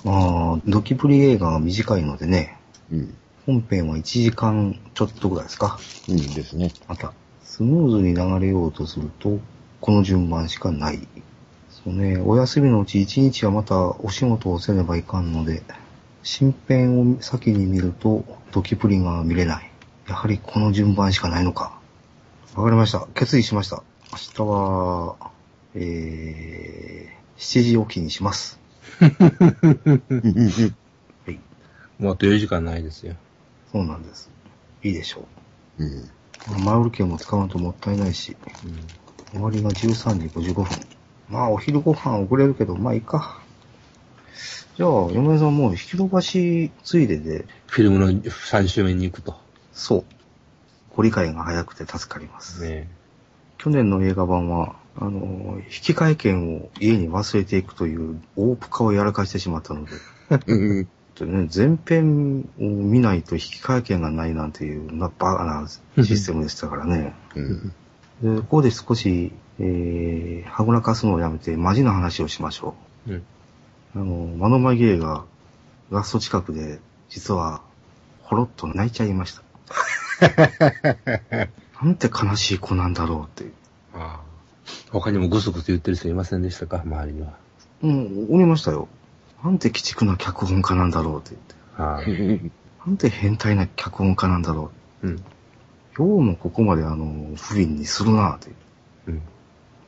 [0.03, 2.58] まあ、ドキプリ映画が短いのでね、
[2.91, 3.13] うん。
[3.45, 5.79] 本編は1時間ちょっとぐらいですか。
[6.08, 6.71] うんですね。
[6.88, 9.39] また、スムーズに流れようとすると、
[9.82, 11.08] この順番しかない。
[11.84, 15.63] そうね、お休みのうち1日はまたお仕事をせねばいかんので、
[16.23, 19.71] 新編を先に見ると、ドキプリが見れない。
[20.08, 21.79] やはりこの順番しかないのか。
[22.55, 23.08] わかりました。
[23.13, 23.84] 決意しました。
[24.12, 25.15] 明日は、
[25.75, 28.60] えー、7時起きにします。
[28.99, 29.10] は
[31.27, 31.39] い。
[31.99, 33.15] もうあと4時間ないですよ。
[33.71, 34.29] そうなんです。
[34.84, 35.27] いいでしょ
[35.77, 35.88] うん。
[35.88, 36.60] う。
[36.60, 38.36] マイオル券も使わんともったいないし、
[39.32, 40.65] 終わりが13時55分。
[41.29, 43.38] まあ、お昼ご飯遅れるけど、まあいいか。
[44.75, 49.35] じゃあ、嫁さんもう引き延ばしついでで、フィルムの3周目に行くと。
[49.73, 50.03] そう。
[50.95, 52.63] ご理解が早くて助かります。
[52.63, 52.89] ね
[53.57, 60.85] 去年の映画版は、あの、引き換え券を家に忘れていくという大プカをやらかしてしまったので、
[61.25, 65.67] ね、前編を見ないと引き換え券がないなんていう、なバカな
[66.03, 67.13] システムでしたからね。
[67.35, 67.73] うん。
[68.35, 72.75] で、ここで少し、えー、はぐらかすのをやめて、マジな話をしましょ
[73.07, 73.23] うん。
[73.95, 73.99] う。
[73.99, 75.25] あの、マノマゲーが、
[75.91, 77.62] ラスト近くで、実は、
[78.23, 79.43] ほろっと泣いちゃいました。
[81.82, 83.54] なんて悲しい子なんだろうっていう。
[83.93, 84.30] ああ。
[84.91, 86.82] 他にもグスグス言ってる人いませんでしたか？
[86.86, 87.34] 周りには。
[87.82, 88.88] うん、おりましたよ。
[89.43, 91.56] なんて鬼畜な脚本家なんだろうって言って。
[91.78, 92.43] あ
[92.86, 92.86] あ。
[92.88, 94.71] なんて変態な脚本家なんだろ
[95.02, 95.12] うん。
[95.12, 95.19] う。
[95.97, 98.52] ようもここまであの、不憫にするなって。
[99.08, 99.21] うん。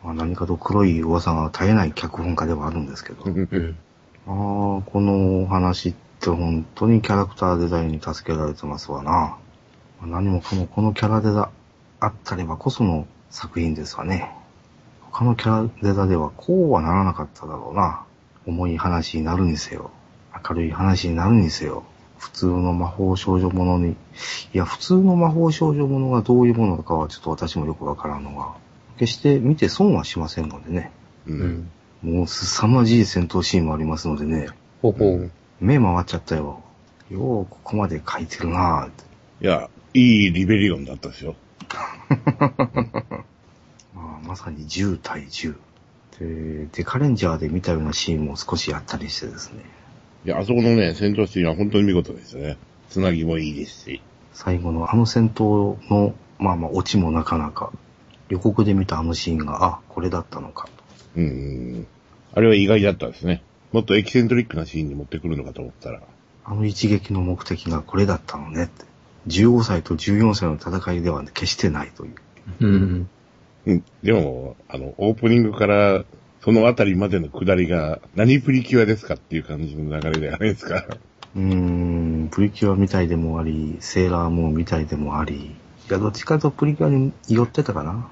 [0.03, 3.23] まあ、何かと黒い噂が絶えない脚本家ではあるんですけど。
[3.25, 3.77] うん。
[4.27, 9.37] ああ、このお話って本当にキャラクターデザインに助けられてますわな。
[10.03, 11.51] 何もかもこのキャラデザ
[11.99, 14.35] あったればこその作品ですわね。
[15.11, 18.03] 他のキャラデザではこうはならなかっただろうな。
[18.45, 19.91] 重い話になるにせよ。
[20.49, 21.83] 明るい話になるにせよ。
[22.17, 23.95] 普通の魔法少女ものに、
[24.53, 28.53] いや、普通の魔法少女ものがどういうものかはちょっと私もよくわからんのが、
[28.97, 30.91] 決して見て損はしませんのでね。
[31.25, 31.33] う。
[31.33, 31.69] ん。
[32.01, 34.49] もう凄まじい戦闘シーンもありますのでね。
[34.81, 35.31] ほほう。
[35.59, 36.63] 目回っちゃったよ。
[37.11, 39.45] よう、ここまで書いてるなぁ。
[39.45, 41.35] いや、いいリベリオンだったですよ。
[43.93, 45.55] まあ、まさに10対10。
[46.19, 49.61] で、デカレンジャーで見たようなシーンも少しあったりしてですね。
[50.25, 52.57] いや、あそこのね、戦闘シーンは本当に見事ですね。
[52.89, 54.01] つなぎもいいですし。
[54.33, 57.71] 最後のあの戦闘の、まあまあ、オチもなかなか、
[58.29, 60.80] 予告で見たあのシーンが、あ、これだったのかと。
[61.15, 61.87] うん。
[62.33, 63.43] あれは意外だったですね。
[63.71, 66.01] もっとエキセントリックなシーンに持ってくるのかと思ったら。
[66.43, 68.85] あの一撃の目的がこれだったのねって。
[69.27, 72.15] 15歳と14歳の戦いでは決してないという。
[72.59, 73.09] うん。
[73.65, 73.83] うん。
[74.03, 76.03] でも、あの、オープニングから、
[76.43, 80.85] そのあたりまでの下りが、何プリキュアですかっていう感じの流れではないですか。
[81.35, 81.41] うー
[82.25, 85.55] ん、プリキュアみたいでもあり、セーラームーンみたいでもあり、い
[85.87, 88.09] や、どっちかというとプリキュアに寄ってたかな。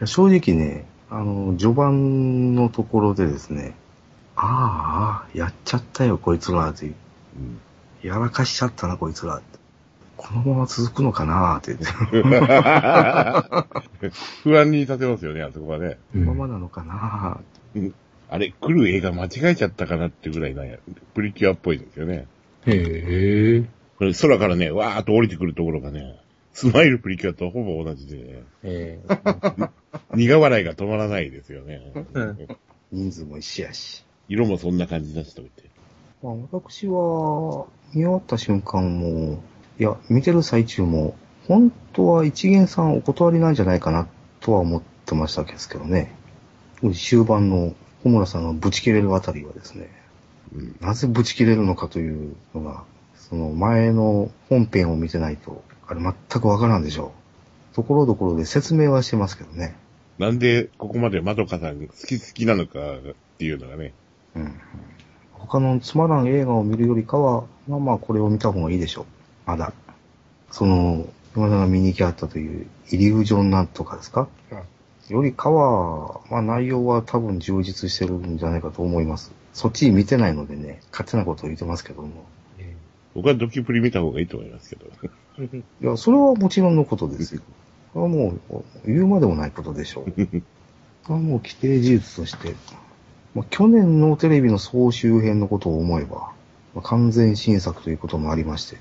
[0.00, 3.74] や正直ね、あの、序盤のところでですね、
[4.36, 6.94] ああ、やっちゃったよ、こいつらっていう。
[7.36, 7.60] うん
[8.02, 9.58] やらかしちゃったな、こいつらって。
[10.16, 11.86] このまま続くのかなって言って、
[14.42, 15.98] 不安にさせますよね、あそこはね。
[16.12, 17.38] このままなのかな
[17.78, 17.92] って
[18.28, 20.76] あれ、来る映画間違えちゃったかなってぐらいなんや。
[21.14, 22.26] プリキュアっぽいんですよね。
[22.66, 23.64] へえ。
[23.98, 26.20] これ空からね、わーっと降りてくるところがね、
[26.58, 28.98] スマイルプリキュアとほぼ同じでね、え
[30.16, 31.92] 苦笑いが止まらないですよね。
[32.14, 32.48] うん
[32.90, 34.04] 人数も一緒やし。
[34.28, 35.70] 色もそんな感じだしと言って。
[36.20, 39.40] まあ、私は、見終わった瞬間も、
[39.78, 41.14] いや、見てる最中も、
[41.46, 44.08] 本当は一元さんお断りなんじゃないかな
[44.40, 46.12] とは思ってましたですけどね。
[46.92, 49.90] 終盤の小村さんがブチ切れるあたりはですね、
[50.52, 50.76] うん。
[50.80, 52.82] なぜブチ切れるのかというのが、
[53.14, 57.12] その前の本編を見てないと、あれ全くわからんでしょ
[57.72, 57.74] う。
[57.74, 59.74] ところどころで説明はしてますけどね。
[60.18, 63.94] なんでここまでまどかさんが好き好きなのかっていうのがね。
[64.36, 64.60] うん。
[65.32, 69.06] 他のつまらん映画を見るよりかは、まあまあこれを見た方がいいでしょう。
[69.46, 69.72] まだ。
[70.50, 74.28] その、山田が見に行きあったという、イリュージョンなんとかですか
[75.08, 79.32] よりかは、まあ内容は多分充実してるんじゃないかと思います。
[79.54, 82.26] そっち見てないのでね、勝手なことを言ってますけども。
[83.14, 84.86] 僕はドキュプリ見た方がいいと思いますけど。
[85.44, 87.42] いや、それはもちろんのことですよ。
[87.94, 90.04] これはもう、言うまでもないことでしょう。
[90.12, 90.42] これ
[91.14, 92.54] はもう規定事実として、
[93.34, 96.32] まあ、去年のテレビの総集編のことを思えば、
[96.74, 98.76] まあ、完全新作ということもありまして、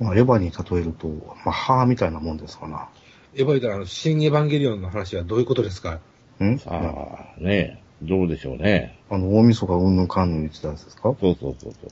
[0.00, 1.08] まあ、エヴァに例えると、
[1.44, 2.88] まあ、歯みたいなもんですかな。
[3.34, 6.00] エヴァ言うたら、あの、新エヴァンゲリオンの話はどういうことですか？
[6.40, 6.60] ん？
[6.66, 8.98] ああ、ねえ、どうでしょうね。
[9.10, 11.02] あの、大晦日うんぬんかんぬん言ってたやつですか？
[11.02, 11.88] そうそうそうそ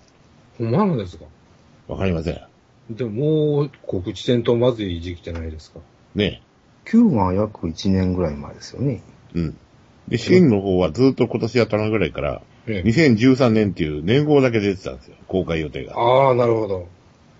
[0.58, 1.24] ほんまなんですか？
[1.24, 1.28] う。
[1.88, 2.40] わかりません。
[2.90, 5.80] でももう告知せんとまずい時期じゃないですか。
[6.14, 6.42] ね
[6.86, 9.02] ?9 が約1年ぐらい前ですよね。
[9.34, 9.38] え。
[9.38, 9.56] うん。
[10.08, 15.16] で、シンの方はずっと今年頭ぐらいから、ええ2013年っていう年号だけ出てたんですよ。
[15.28, 15.98] 公開予定が。
[15.98, 16.88] ああ、なるほど。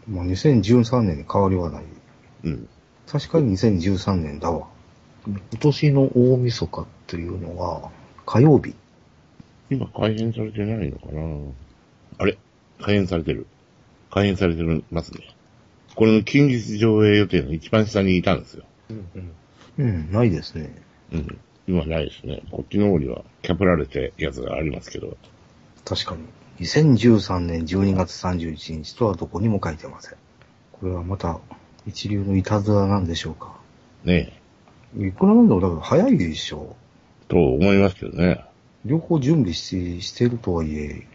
[0.09, 1.85] まあ、2013年に変わりはない。
[2.45, 2.69] うん。
[3.07, 4.69] 確かに2013年だわ。
[5.27, 7.91] 今年の大晦日っていうのは、
[8.25, 8.75] 火曜日。
[9.69, 11.53] 今改編されてないのかな
[12.19, 12.39] あれ？
[12.81, 13.47] 改編されてる。
[14.11, 15.21] 改編されてますね。
[15.95, 18.65] これの近日上映予定の一番下にいたんですよ。
[18.91, 19.33] うんうん。
[19.79, 20.75] うん、ないですね。
[21.13, 21.39] うん。
[21.67, 22.43] 今ないですね。
[22.51, 25.17] こっちの方にはキャプられてやつがありますけど。
[25.85, 26.25] 確かに。
[26.67, 30.19] 2013年12月31日とはどこにも書いてません。
[30.73, 31.39] これはまた、
[31.87, 33.57] 一流のいたずらなんでしょうか。
[34.05, 34.41] ね
[34.97, 36.77] いくらなんでもだから早いでしょ
[37.29, 37.29] え。
[37.29, 38.45] と思いますけどね。
[38.85, 41.07] 両方準備してしてるとはいえ、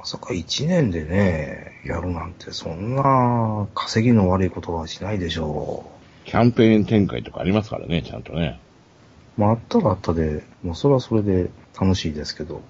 [0.00, 5.84] まさか1年でね、やるなんてそんな稼ぎの悪いことはしないでしょ
[6.24, 8.58] キャンペーン展開とかありますからね、ちゃんとね。
[9.36, 9.42] う。
[9.42, 12.62] まああったらあったで、もうそれはそれで楽しいですけど、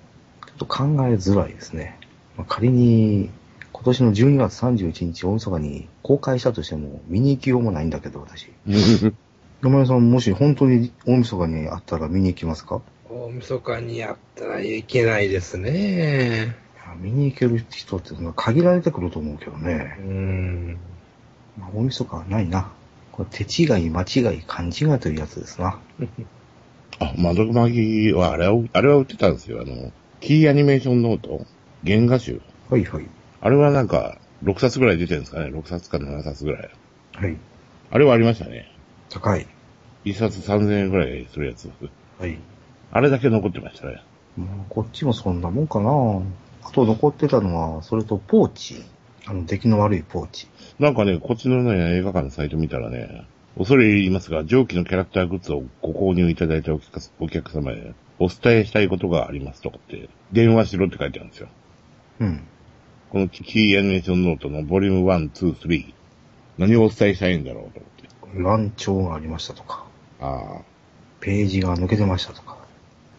[0.44, 2.00] ちょっと考えづらいですね。
[2.36, 3.30] まあ、仮に
[3.72, 8.50] 今年の12月31日大晦日に公開したとしても見に行きようもないんだけど私。
[9.62, 12.80] 山根さんもし本当に大晦日にあったら見に行きますか？
[13.08, 16.56] 大晦日にやったらいけないですね。
[16.96, 20.02] 見に行ける人ってのは限られてくると思うけどねう。
[20.02, 20.78] ん。
[21.58, 22.70] まあ、大晦日はないな。
[23.12, 25.78] これ手違い、間違い、勘違いというやつですな。
[27.00, 29.60] あ、窓マギは、あれは、あれは売ってたんですよ。
[29.62, 31.46] あの、キーアニメーションノート
[31.84, 33.06] 原画集はいはい。
[33.40, 36.70] あれはなんか、6冊ぐらい出てるんですかね ?6 冊か7冊ぐらい。
[37.14, 37.36] はい。
[37.90, 38.70] あれはありましたね。
[39.08, 39.46] 高い。
[40.04, 41.70] 1冊3000円ぐらいするやつ。
[42.18, 42.38] はい。
[42.92, 44.02] あれだけ残ってましたね。
[44.36, 45.90] まあ、こっちもそんなもんかな。
[46.62, 48.82] あと残ってたのは、それとポーチ。
[49.26, 50.48] あの、出来の悪いポーチ。
[50.78, 56.72] なんかね、こっちのね、映画館のサイト見たらね、恐れ入りますが、上記のキャラクターグッズをご購入いただいた
[57.18, 61.48] お客様へ、お伝えしたいことがありますとかって、電話しろって書いてあるんですよ。
[62.20, 62.42] うん。
[63.10, 65.94] このキーアニメーションノートのボリューム1、2、3。
[66.58, 68.42] 何をお伝えしたいんだろうと思って。
[68.42, 69.84] 乱調がありましたとか、
[70.20, 70.62] ああ、
[71.20, 72.56] ページが抜けてましたとか。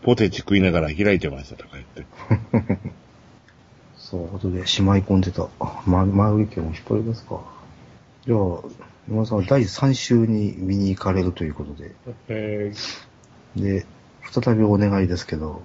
[0.04, 2.06] ポテチ食いながら開いてましたとか言って。
[4.12, 5.48] そう、ことでしまい込んでた。
[5.62, 7.40] あ、ま、前売り券を引っ張りますか。
[8.26, 8.40] じゃあ、
[9.10, 11.96] 山田さんは第3週に見に行かれるということで。
[12.28, 12.74] え
[13.56, 13.86] で、
[14.30, 15.62] 再びお願いですけど、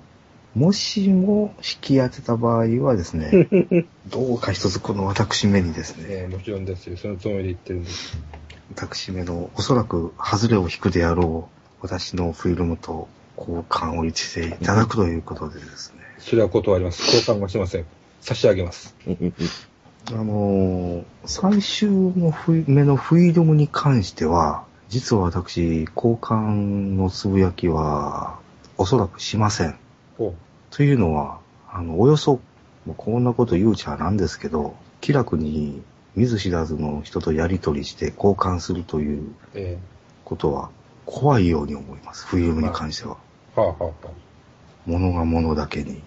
[0.54, 3.48] もしも引き当てた場合はですね、
[4.09, 6.96] どうか一つこの私めにですね、えもちろんですよ。
[6.96, 8.16] そのつもりで言ってるんです。
[8.70, 17.02] 私めのおそらく外れを引くであろう私のフィルムと交換をしていただくということでですね、それは断ります。
[17.14, 17.87] 交換はしません。
[18.20, 18.94] 差し上げます。
[20.09, 28.38] あのー最終のフィ目のフィルムに関しては、実は私、交換のつぶやきは、
[28.79, 29.76] おそらくしません。
[30.16, 30.35] ほ
[30.70, 32.40] というのは、あの、およそ、
[32.85, 35.83] もうこんなこと言うちゃなんですけど、気楽に
[36.14, 39.33] 見ず知らずの人とやりとりして交換するという
[40.24, 40.70] ことは
[41.05, 42.26] 怖いように思います。
[42.26, 43.16] フィルムに関しては。
[43.57, 44.09] あ、はあはあ、
[44.87, 46.02] 物が物だけに。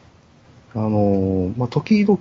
[0.75, 2.17] あの、まあ、時々、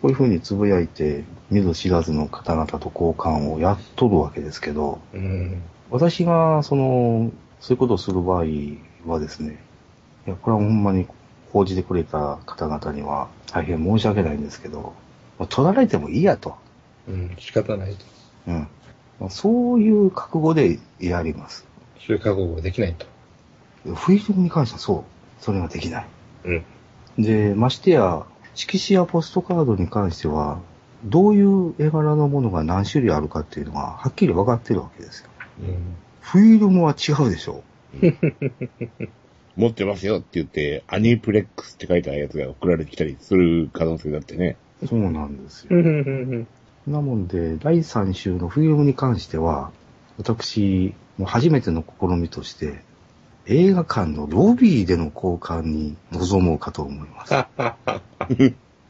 [0.00, 5.62] こういう風につぶやいて、見ず知らずの方々と交換をやっとるわけですけど、うん。
[5.90, 7.30] 私が、その、
[7.60, 8.44] そういうことをする場合
[9.06, 9.62] はですね、
[10.26, 11.06] いや、これはほんまに
[11.52, 14.94] 報じてくれた方々には大変申し訳ないんですけど、
[15.38, 16.56] まあ取られてもいいやと。
[17.08, 18.04] うん、仕方ないと。
[18.48, 18.68] うん。
[19.20, 21.66] まあそういう覚悟でやります。
[22.06, 23.06] そういう覚悟ができないと。
[23.94, 25.04] フィルムに関してはそ
[25.40, 25.42] う。
[25.42, 26.06] それができない。
[26.44, 26.64] うん。
[27.18, 30.60] で、ましてや、色紙やポストカードに関しては、
[31.04, 35.28] どういう絵柄のものが何種類あるかっていうのがはっきり分かってるわけですよ。
[35.60, 35.96] うん。
[36.20, 37.62] フィルムは違うでしょ。
[39.56, 44.56] 持ってますよって言って、アニプレックスって書いたやつが送られてきたりする可能性だってね。
[44.86, 45.76] そうなんですよ。
[46.86, 49.70] なもんで、第3週のフィルムに関しては、
[50.18, 52.80] 私、もう初めての試みとして、
[53.46, 57.34] 映画館のロビーでの交換に臨もうかと思います。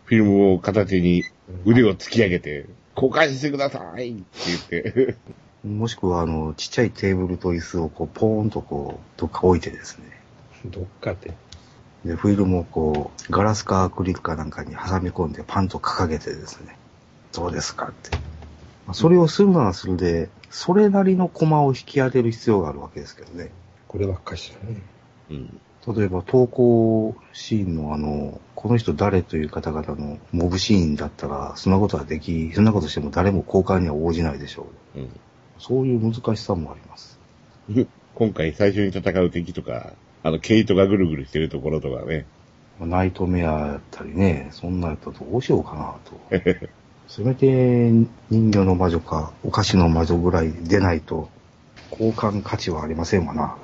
[0.04, 1.24] フィルムを片手に
[1.64, 4.24] 腕を突き上げて、交換してくださいって
[4.70, 5.16] 言って。
[5.64, 10.04] もしくは、あの、ちっちゃいテーブルと椅子をこう、ポーンとこう、どっか置いてですね。
[10.66, 11.32] どっかで。
[12.04, 16.76] で、フィルムをこう、ガラスかアクリルかなんかに挟み込んでパンと掲げてですね。
[17.32, 18.10] どうですかって。
[18.86, 23.50] まあそれをするならするで、それなりのコマを引き当てる必要があるわけですけどね。
[23.92, 24.82] こればっかしだね。
[25.30, 25.60] うん。
[25.94, 35.00] 例えば投稿シーンのあの、この人誰という方々のモブシーンだったら、そんなことはでき、そんなことしても誰も交換には応じないでしょう。
[35.00, 35.20] うん。
[35.58, 37.20] そういう難しさもあります。
[38.14, 42.26] 今回最初に戦う敵とか、あの、毛糸がぐるぐるしてるところとかね。
[42.80, 46.68] ナイトメアやったりね、そんなやったらどうしようかなと。
[47.08, 47.90] せめて
[48.30, 51.28] 人魚の魔女かお菓子の魔女ぐらい出ないと
[51.90, 53.56] 交換価値はありませんわな。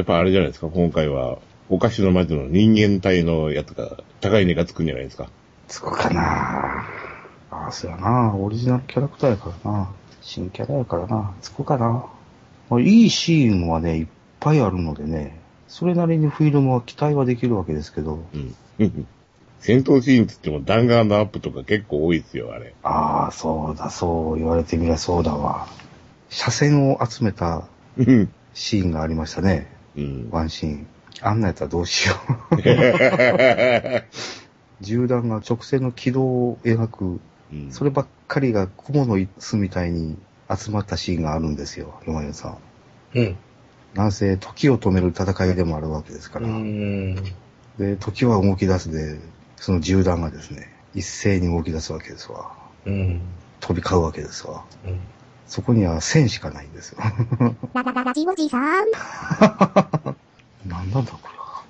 [0.00, 1.36] やっぱあれじゃないですか、今回は、
[1.68, 5.28] お菓子の魔女の人間体のやつが、高い値がつくんじゃないですか。
[5.68, 6.86] つくかな
[7.50, 8.34] ああ、そうやな。
[8.34, 9.90] オリジナルキャラクターやからな。
[10.22, 11.34] 新キャラやからな。
[11.42, 12.06] つくかな。
[12.70, 14.06] まあいいシーンはね、いっ
[14.40, 19.06] ぱいあるのでね、それなりにフィルムは期待はできるわけですけど、うん。
[19.58, 22.72] 戦闘シーンつっても弾丸のアップとか結構多いですよ、あれ。
[22.82, 25.68] ああ、そうだ、そう言われてみりゃそうだわ。
[26.30, 28.32] 車線を集めたうん。
[28.54, 29.79] シーンがありましたね。
[29.96, 30.28] うん。
[30.30, 30.86] ワンシーン。
[31.22, 32.14] あんなやったらどうしよ
[32.52, 32.56] う。
[34.80, 37.20] 銃弾が直線の軌道を描く、うん
[37.70, 40.16] そればっかりが雲の巣みたいに
[40.48, 42.58] 集まったシーンがあるんですよ、ヨマヨさん。
[43.18, 43.36] うん。
[43.94, 46.46] なんせ、時を止める戦いでもあるわけですから。
[46.46, 47.16] うん。
[47.76, 49.18] で、時は動き出すで、
[49.56, 52.52] その銃弾がですね、一斉に動き出すわけですわ。
[52.86, 53.20] うん。
[53.58, 54.64] 飛び交うわけですわ。
[54.86, 55.00] うん。
[55.50, 56.98] そこには線しかないんですよ。
[57.74, 58.86] ララララジオジさん。
[60.64, 61.64] なんなんだこれは。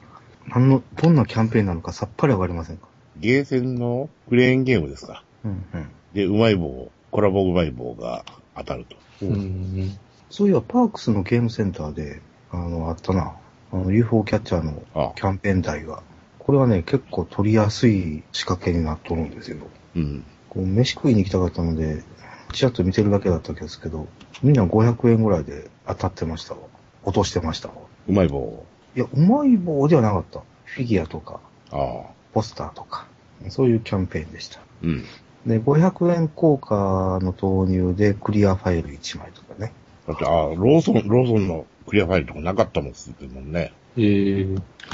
[0.49, 2.89] なんの、どんなキャンペーンなのかさっぱりわかりませんか？
[3.17, 5.25] ゲーセンのクレーンゲームですか。
[5.47, 5.89] うんうん。
[6.13, 8.23] で、うまい棒、コラボうまい棒が
[8.55, 8.97] 当たると。
[9.23, 9.99] うん。
[10.29, 13.33] そういえば、パークスのゲームセンターで、あの、あったな。
[13.73, 16.03] あの、UFO キャッチャーのあキャンペーン台が。
[16.39, 19.57] これはね、結構取りやすい仕掛けになっとるんですよ。
[19.97, 20.25] うん。
[20.51, 22.03] こう飯食いに行きたかったので、
[22.51, 24.07] ちらっと見てるだけだったんですけど、
[24.43, 26.61] みんな500円ぐらいで当たってましたわ。
[27.05, 27.75] 落としてましたわ。
[28.09, 28.65] うまい棒。
[28.97, 30.41] いや、うまい棒ではなかった。
[30.65, 32.21] フィギュアとか、ああ。
[32.33, 33.07] ポスターとか、
[33.49, 34.61] そういうキャンペーンでした。
[34.83, 35.05] うん。
[35.47, 39.73] で、500円硬貨の投入でクリアファイル1枚とかね。
[40.07, 43.73] だって、ああ、ローソン、ローソンのクリアファイルとかなかったもんすもんね。
[43.97, 44.47] ええ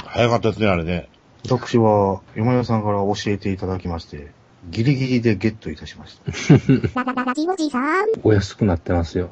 [0.05, 1.09] 早かったですね、あれね。
[1.49, 4.31] 私は、山屋さんから教えていただきまして、
[4.69, 7.03] ギリギリでゲットいたしました。
[8.23, 9.29] お安くなってますよ。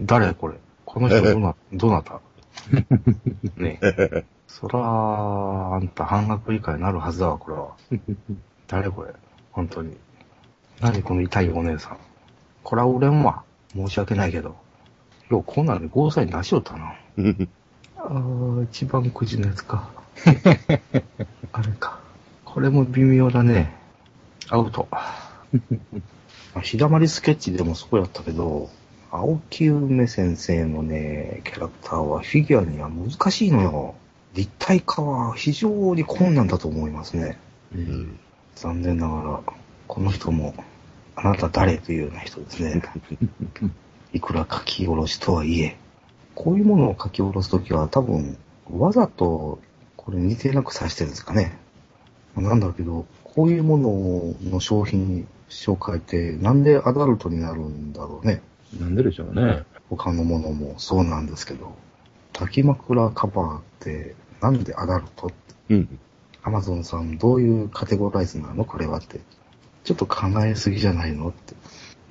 [0.00, 0.54] 誰これ？
[0.84, 2.20] この人どな、 どなた？
[3.56, 4.24] ねえ。
[4.48, 7.74] そら、あんた半額以下になるはずだわ、これは。
[8.68, 9.12] 誰これ？
[9.52, 9.96] 本当に。
[10.80, 11.96] 何この痛いお姉さん？
[12.62, 13.42] これは売れんわ。
[13.74, 14.56] 申し訳ないけど。
[15.30, 16.94] よう、こんなんでゴーサイン出しよったな。
[17.98, 19.88] あー、一番くじのやつか。
[21.52, 21.98] あれか。
[22.44, 23.74] これも微妙だね。
[24.48, 24.88] アウト。
[24.90, 25.00] ま
[26.56, 28.70] あ日だまりスケッチでもそうやったけど、
[29.10, 33.94] 青木梅先生のね、キャラクターはフィギュアには難しいのよ。
[34.34, 37.38] 立体化は非常に困難だと思いますね。
[37.74, 37.78] う。
[37.78, 38.18] うんん。
[38.54, 39.40] 残念ながら、
[39.86, 40.54] この人も、
[41.14, 42.82] あなた誰というような人ですね。
[44.12, 45.76] いくら書き下ろしとはいえ、
[46.34, 48.36] こういうものを書き下ろすときは多分、
[48.70, 49.60] わざと
[49.96, 51.58] これ似てなくさしてるんですかね。
[52.36, 53.06] なんだけど、
[53.36, 58.40] こういうものの商品紹介ってなんでアダルトになるんだろうね。
[58.80, 59.64] なんででしょうね。
[59.90, 61.76] 他のものもそうなんですけど、
[62.32, 65.30] 抱き枕カバーってなんでアダルト
[65.68, 65.98] うん。
[66.42, 69.20] アマゾンさんどういうカテゴライズなのこれはって。
[69.84, 71.54] ちょっと考えすぎじゃないのって。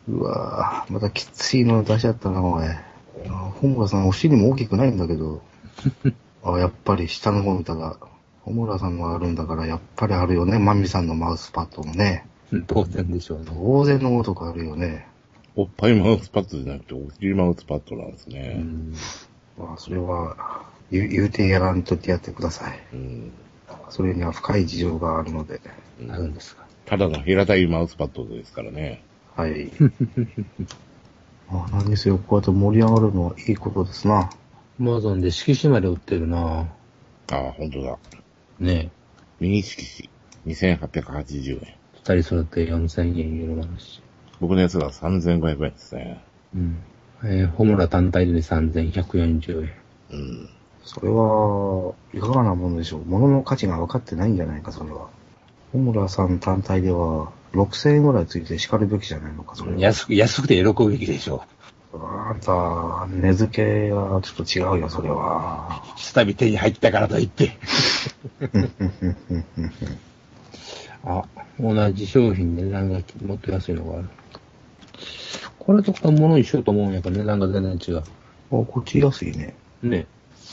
[0.08, 2.68] うわぁ、またきついの出しちゃったな、おい。
[2.68, 5.42] あホムラさんお尻も大きくないんだけど。
[6.46, 7.98] あやっぱり下の方見たら、
[8.46, 10.60] ホムラさんがあるんだからやっぱりあるよね。
[10.60, 12.26] マミさんのマウスパッドもね。
[12.68, 13.46] 当然でしょうね。
[13.50, 15.08] 当然のごとくあるよね。
[15.56, 18.54] おっぱいマウスパッドじゃなくて、お尻マウスパッドなんですうね。
[18.54, 18.94] ん。
[19.58, 22.80] まあ、それは、言う言うてやらんとってやってください。
[22.94, 23.32] うん。
[23.90, 25.60] それには深い事情があるので。
[26.10, 26.66] あるんですか？
[26.86, 29.02] ただの平たいマウスパッドですからね。
[29.36, 29.72] はい。
[31.52, 34.20] ま あ、何にせよ、こうやって盛り上がるのはいいことですな。
[34.20, 34.30] ア
[34.78, 36.68] マゾンで色紙まで売ってるな
[37.32, 37.98] ああ、本当だ。
[38.60, 38.92] ね
[39.40, 39.84] ミニ色
[40.46, 40.54] 紙。
[40.54, 41.60] 2880円。
[41.64, 41.78] え。
[41.96, 44.02] 二人揃って4000円ユーロ話。
[44.40, 46.24] 僕のやつが3500円ですね。
[46.56, 46.78] うん。
[47.24, 49.72] えー、ホムラ単体で3140円。
[50.12, 50.50] うん。
[50.84, 53.04] それは、いかがなものでしょう。
[53.06, 55.10] 物の価値が分かってないんじゃないか、それは。
[55.74, 59.80] 小村さん単体では、6000円ぐらいついて叱るべきじゃないのか、それは。
[59.80, 61.44] 安く、安くて喜ぶべきでしょ
[62.02, 65.84] あんた、値付けはちょっと違うよ、それは。
[65.98, 66.00] う。
[66.00, 67.58] スタビ手に入ったからといって。
[71.04, 71.24] あ、
[71.60, 74.10] 同じ商品で値段がもっと安いのがある。
[75.60, 77.98] これとか物一緒と思うんやから値段が全然違う。
[78.00, 78.04] あ、
[78.50, 79.56] こっち安いね。
[79.82, 80.08] ね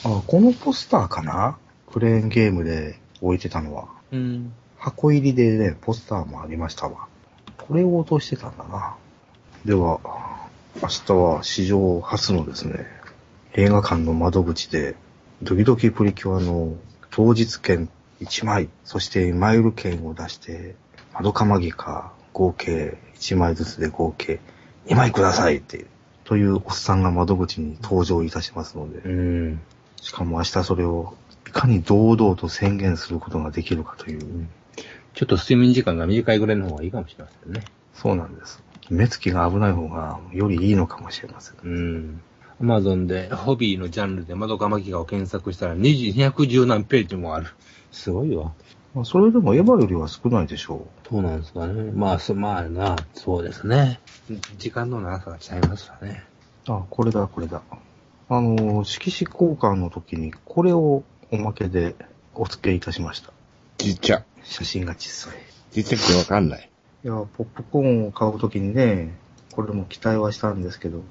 [0.04, 1.58] あ、このポスターかな？
[1.90, 3.88] クレーンゲームで置いてたのは。
[4.10, 4.52] うん。
[4.78, 7.06] 箱入りでね、ポスターもありましたわ。
[7.58, 8.96] これを落としてたんだな。
[9.64, 10.00] では、
[10.80, 12.86] 明日は史上初のですね、
[13.52, 14.96] 映画館の窓口で、
[15.42, 16.76] ドキドキプリキュアの
[17.10, 17.88] 当日券
[18.20, 20.74] 1枚、そしてマイル券を出して、
[21.12, 24.40] 窓かまぎか合計1枚ずつで合計
[24.86, 25.86] 2枚くださいって、
[26.24, 29.60] というおっさんが窓口に登場いたしますので、うん。
[30.00, 31.14] しかも明日それを
[31.46, 34.48] いかに堂々と宣言することができるかという、
[35.14, 37.62] ちょっと睡眠時間が短いぐらいの方がいいかもしれませんね。
[37.94, 38.62] そうなんです。
[38.92, 41.56] 目つきが危ない方がよりいいのかもしれません。
[41.62, 42.20] うん。
[42.60, 47.48] アマゾンでホビーのジャンルで窓かまぎ画を検索したら20 210何ページもある。
[47.90, 48.52] すごいわ。
[48.94, 51.90] まあ、それでもエヴァよりは少ないでしょそうなんですかね。
[51.92, 54.00] まあ、そまあな、そうですね。
[54.58, 56.22] 時間の長さが違いますわね。
[56.68, 56.72] う。
[56.72, 57.62] あ、これだ、これだ。
[58.28, 61.96] あの、色紙交換の時にこれをおまけで
[62.34, 63.32] お付けいたしました。
[63.78, 64.24] ちっちゃ。
[64.44, 65.34] 写真が小さい。
[65.72, 66.71] ちっちゃくてわかんない。
[67.04, 69.12] いや、ポップコーンを買う時にね、
[69.50, 71.02] これも期待はしたんですけど、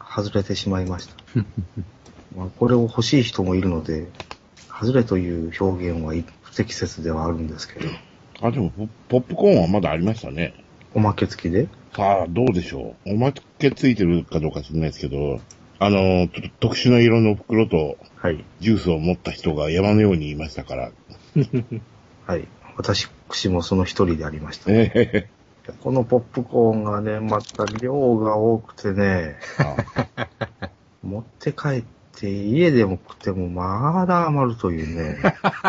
[0.00, 1.14] 外れてしまいました。
[2.34, 4.06] まあ、これを欲しい人もいるので、
[4.68, 7.88] 外れという表現は不適切ではあるんですけど、
[8.40, 10.54] あ、でもポ、ポップコーンはまだありましたね。
[10.94, 11.68] おまけ付きで？
[11.94, 13.12] さあ、どうでしょう。
[13.12, 15.40] おまけついてるかどうか知らないですけど、
[15.78, 18.42] あの、ちょっと特殊な色の袋とはい。
[18.60, 20.92] ジュースを持った人が山のようにいましたから。
[22.26, 22.48] はい。
[22.76, 23.08] 私
[23.48, 24.70] もその一人でありました。
[24.72, 25.28] えへ
[25.80, 30.26] このポップコーンがね、また量が多くてね、あ
[31.02, 31.84] 持って帰っ
[32.16, 35.16] て家でも食ってもまだ余るというね。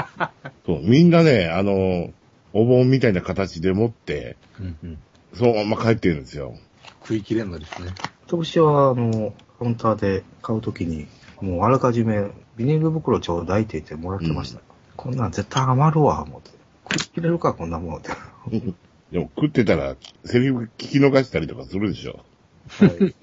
[0.65, 2.11] そう、みんなね、あの、
[2.53, 4.97] お盆みたいな形で持って、うんうん。
[5.33, 6.55] そのまま帰ってるんですよ。
[7.01, 7.91] 食い切れんのですね。
[8.27, 11.07] 私は、あの、カウンターで買うときに、
[11.41, 12.25] もうあらかじめ
[12.55, 14.61] ビニール袋ちょうだいって言ってもらってました。
[14.95, 16.51] こんなん絶対余るわ、思って。
[16.91, 18.09] 食い切れるか、こんなものって。
[19.11, 22.23] でも食ってたら、セリフ聞き逃したりとかするでしょ。
[22.67, 23.15] はい。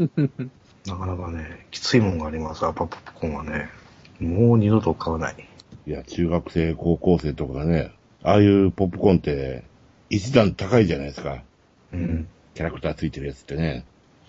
[0.87, 3.69] なかなかね、きついもんがあります、アパポップコーンはね。
[4.21, 5.49] もう二度と買わない。
[5.87, 7.93] いや、中学生、高校生とかがね、
[8.23, 9.65] ああいうポップコーンって、
[10.11, 11.43] 一段高いじゃないですか。
[11.93, 12.29] うん。
[12.55, 13.85] キャラクターついてるやつってね。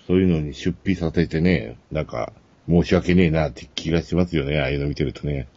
[0.08, 2.34] そういうのに出費させてね、なんか、
[2.68, 5.48] 申し訳ねえなって気がしますよね、ああいうの見てるとね。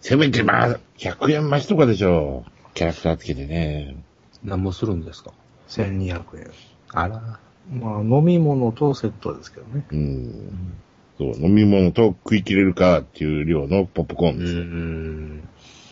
[0.00, 2.44] せめてまあ、100円増しとかでしょ。
[2.74, 3.96] キャラクターつけてね。
[4.42, 5.32] 何もするんですか
[5.68, 6.50] ？1200円。
[6.92, 7.38] あら。
[7.72, 9.86] まあ、飲み物とセットですけどね。
[9.90, 10.74] うん。
[11.16, 14.54] そう、飲み物と食い切れるかっていう量のポップコーンうです。
[14.54, 15.48] ん。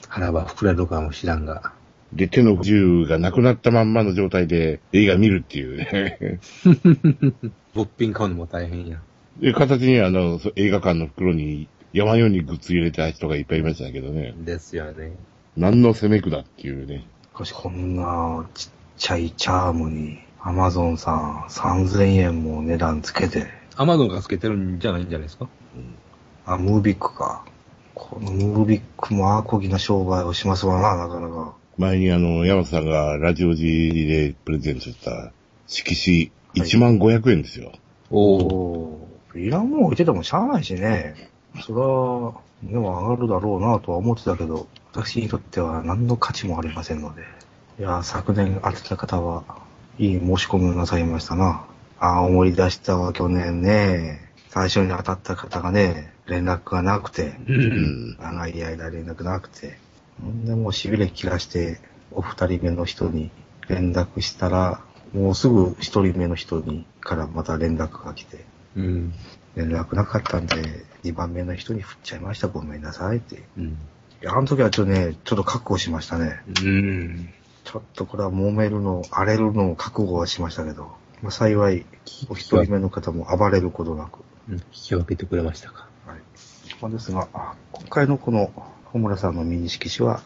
[0.08, 1.72] 腹は膨れるかもしらんが。
[2.12, 6.40] で、手の不自由がなくなったまんまの状態で映画見るっていうね。
[7.74, 9.00] 物品買うのも大変や。
[9.40, 14.34] で、形にあの、そう映画館の袋に山ようにグッズ入れた人がいっぱいいましたけどね。
[14.36, 15.12] ですよね。
[15.56, 17.04] 何の攻めくだっていうね。
[17.34, 23.46] しかし、こんなちっちゃいチャームに、アマゾンさん3000円も値段つけて、
[23.76, 25.48] アマゾンがつけてるんじゃないんじゃないですか？
[26.46, 27.44] あ、ムービックか。
[27.94, 31.54] このムービックもアコギな商売をしますわな、なかなか。
[31.78, 35.32] 前にあの、山さんがラジオ G でプレゼントした
[35.66, 37.72] 色紙1万500円ですよ。
[38.10, 38.36] おお。
[38.36, 41.30] おーいらんもん置いててもしゃあないしね。
[41.60, 47.22] それは、値は上がるだろうなとは思ってたけど、私にとっては何の価値もありませんので。
[47.78, 49.42] いや、昨年当てた方は、
[49.98, 51.64] いい申し込みをなさいましたな。
[51.98, 54.20] ああ、思い出したわ、去年ね。
[54.50, 57.32] 最初に当たった方がね、連絡がなくて。
[58.20, 59.78] 長い間連絡なくて。
[60.22, 61.80] ほんでもう痺れ切らして、
[62.10, 63.30] お二人目の人に
[63.68, 64.82] 連絡したら、
[65.14, 68.44] もうすぐ一人目の人にからまた連絡が来て、
[68.76, 69.12] うん。
[69.56, 72.48] 連絡なかったんで、二番目の人に振っちゃいました。
[72.48, 73.42] ごめんなさいって。
[73.56, 73.78] うん。
[74.22, 76.40] いや、あの時はちょっとね、ちょっと覚悟しましたね。
[76.64, 77.28] うん。
[77.64, 80.92] ちょっとこれは揉めるの、荒れるのを覚悟はしましたけど、
[81.22, 81.84] まあ、幸い、
[82.28, 84.20] お一人目の方も暴れることなく。
[84.48, 85.88] うん引き分けてくれましたか。
[86.06, 86.18] はい。
[86.80, 87.28] まあですが、
[87.72, 88.52] 今回のこの、
[88.92, 90.22] 小村さんのミニ色紙は、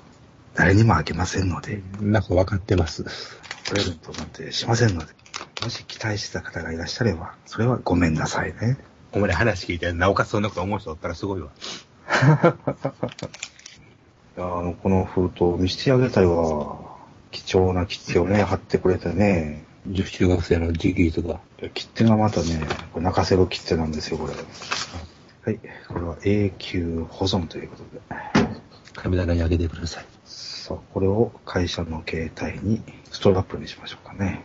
[0.54, 3.04] 誰にもあげませんので、なんか分かってます。
[3.68, 5.12] プレゼントなんてしませんので、
[5.62, 8.78] もし期待してた方がいらっしゃれば、それはごめんなさいね。
[9.12, 11.48] お前ら話聞いて、なおかつそんなこと思う人おったらすごいわ。
[14.36, 16.76] いやあの、この封筒見せてあげたいわ。
[17.30, 19.64] 貴重な切手をね、貼ってくれてね。
[19.86, 21.40] 女子中学生の直筆が。
[21.72, 22.60] 切手がまたね、
[22.92, 24.34] これ泣かせる切手なんですよ、これ。
[24.34, 25.58] はい。
[25.88, 28.00] これは永久保存ということで。
[28.94, 30.06] 神棚にあげてください。
[30.26, 34.42] さあ、これを会社の携帯にストラップにしましょうかね。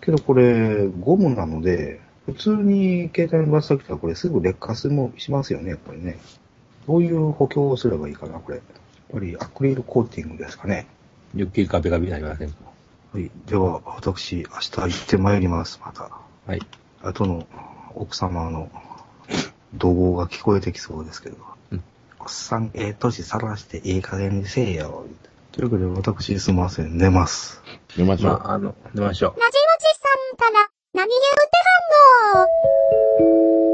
[0.00, 6.18] けどこれ、ゴムなので、普通に携帯にバスときたらこれすぐ劣化すもしますよね、これね。
[6.86, 8.62] どういう補強をすればいいかな、これ。
[9.10, 10.86] やっぱりアクリルコーティングですかね。
[11.34, 12.56] ゆっきりガビガビになりませんか？
[13.12, 13.30] はい。
[13.46, 16.10] では、私、明日行ってまいります、また。
[16.46, 16.60] はい。
[17.02, 17.46] 後の
[17.94, 18.70] 奥様の
[19.74, 21.36] 怒号が聞こえてきそうですけど。
[21.72, 21.82] うん
[22.18, 25.06] おっさん、ええ年さらしていい加減にせえよ。
[25.52, 26.98] というわけで、私、すみません。
[26.98, 27.62] 寝ます。
[27.96, 28.32] 寝ましょう。
[28.32, 29.40] まあ、あの、寝ましょう。
[29.40, 31.56] ラジオジさんから何言うて
[33.60, 33.65] は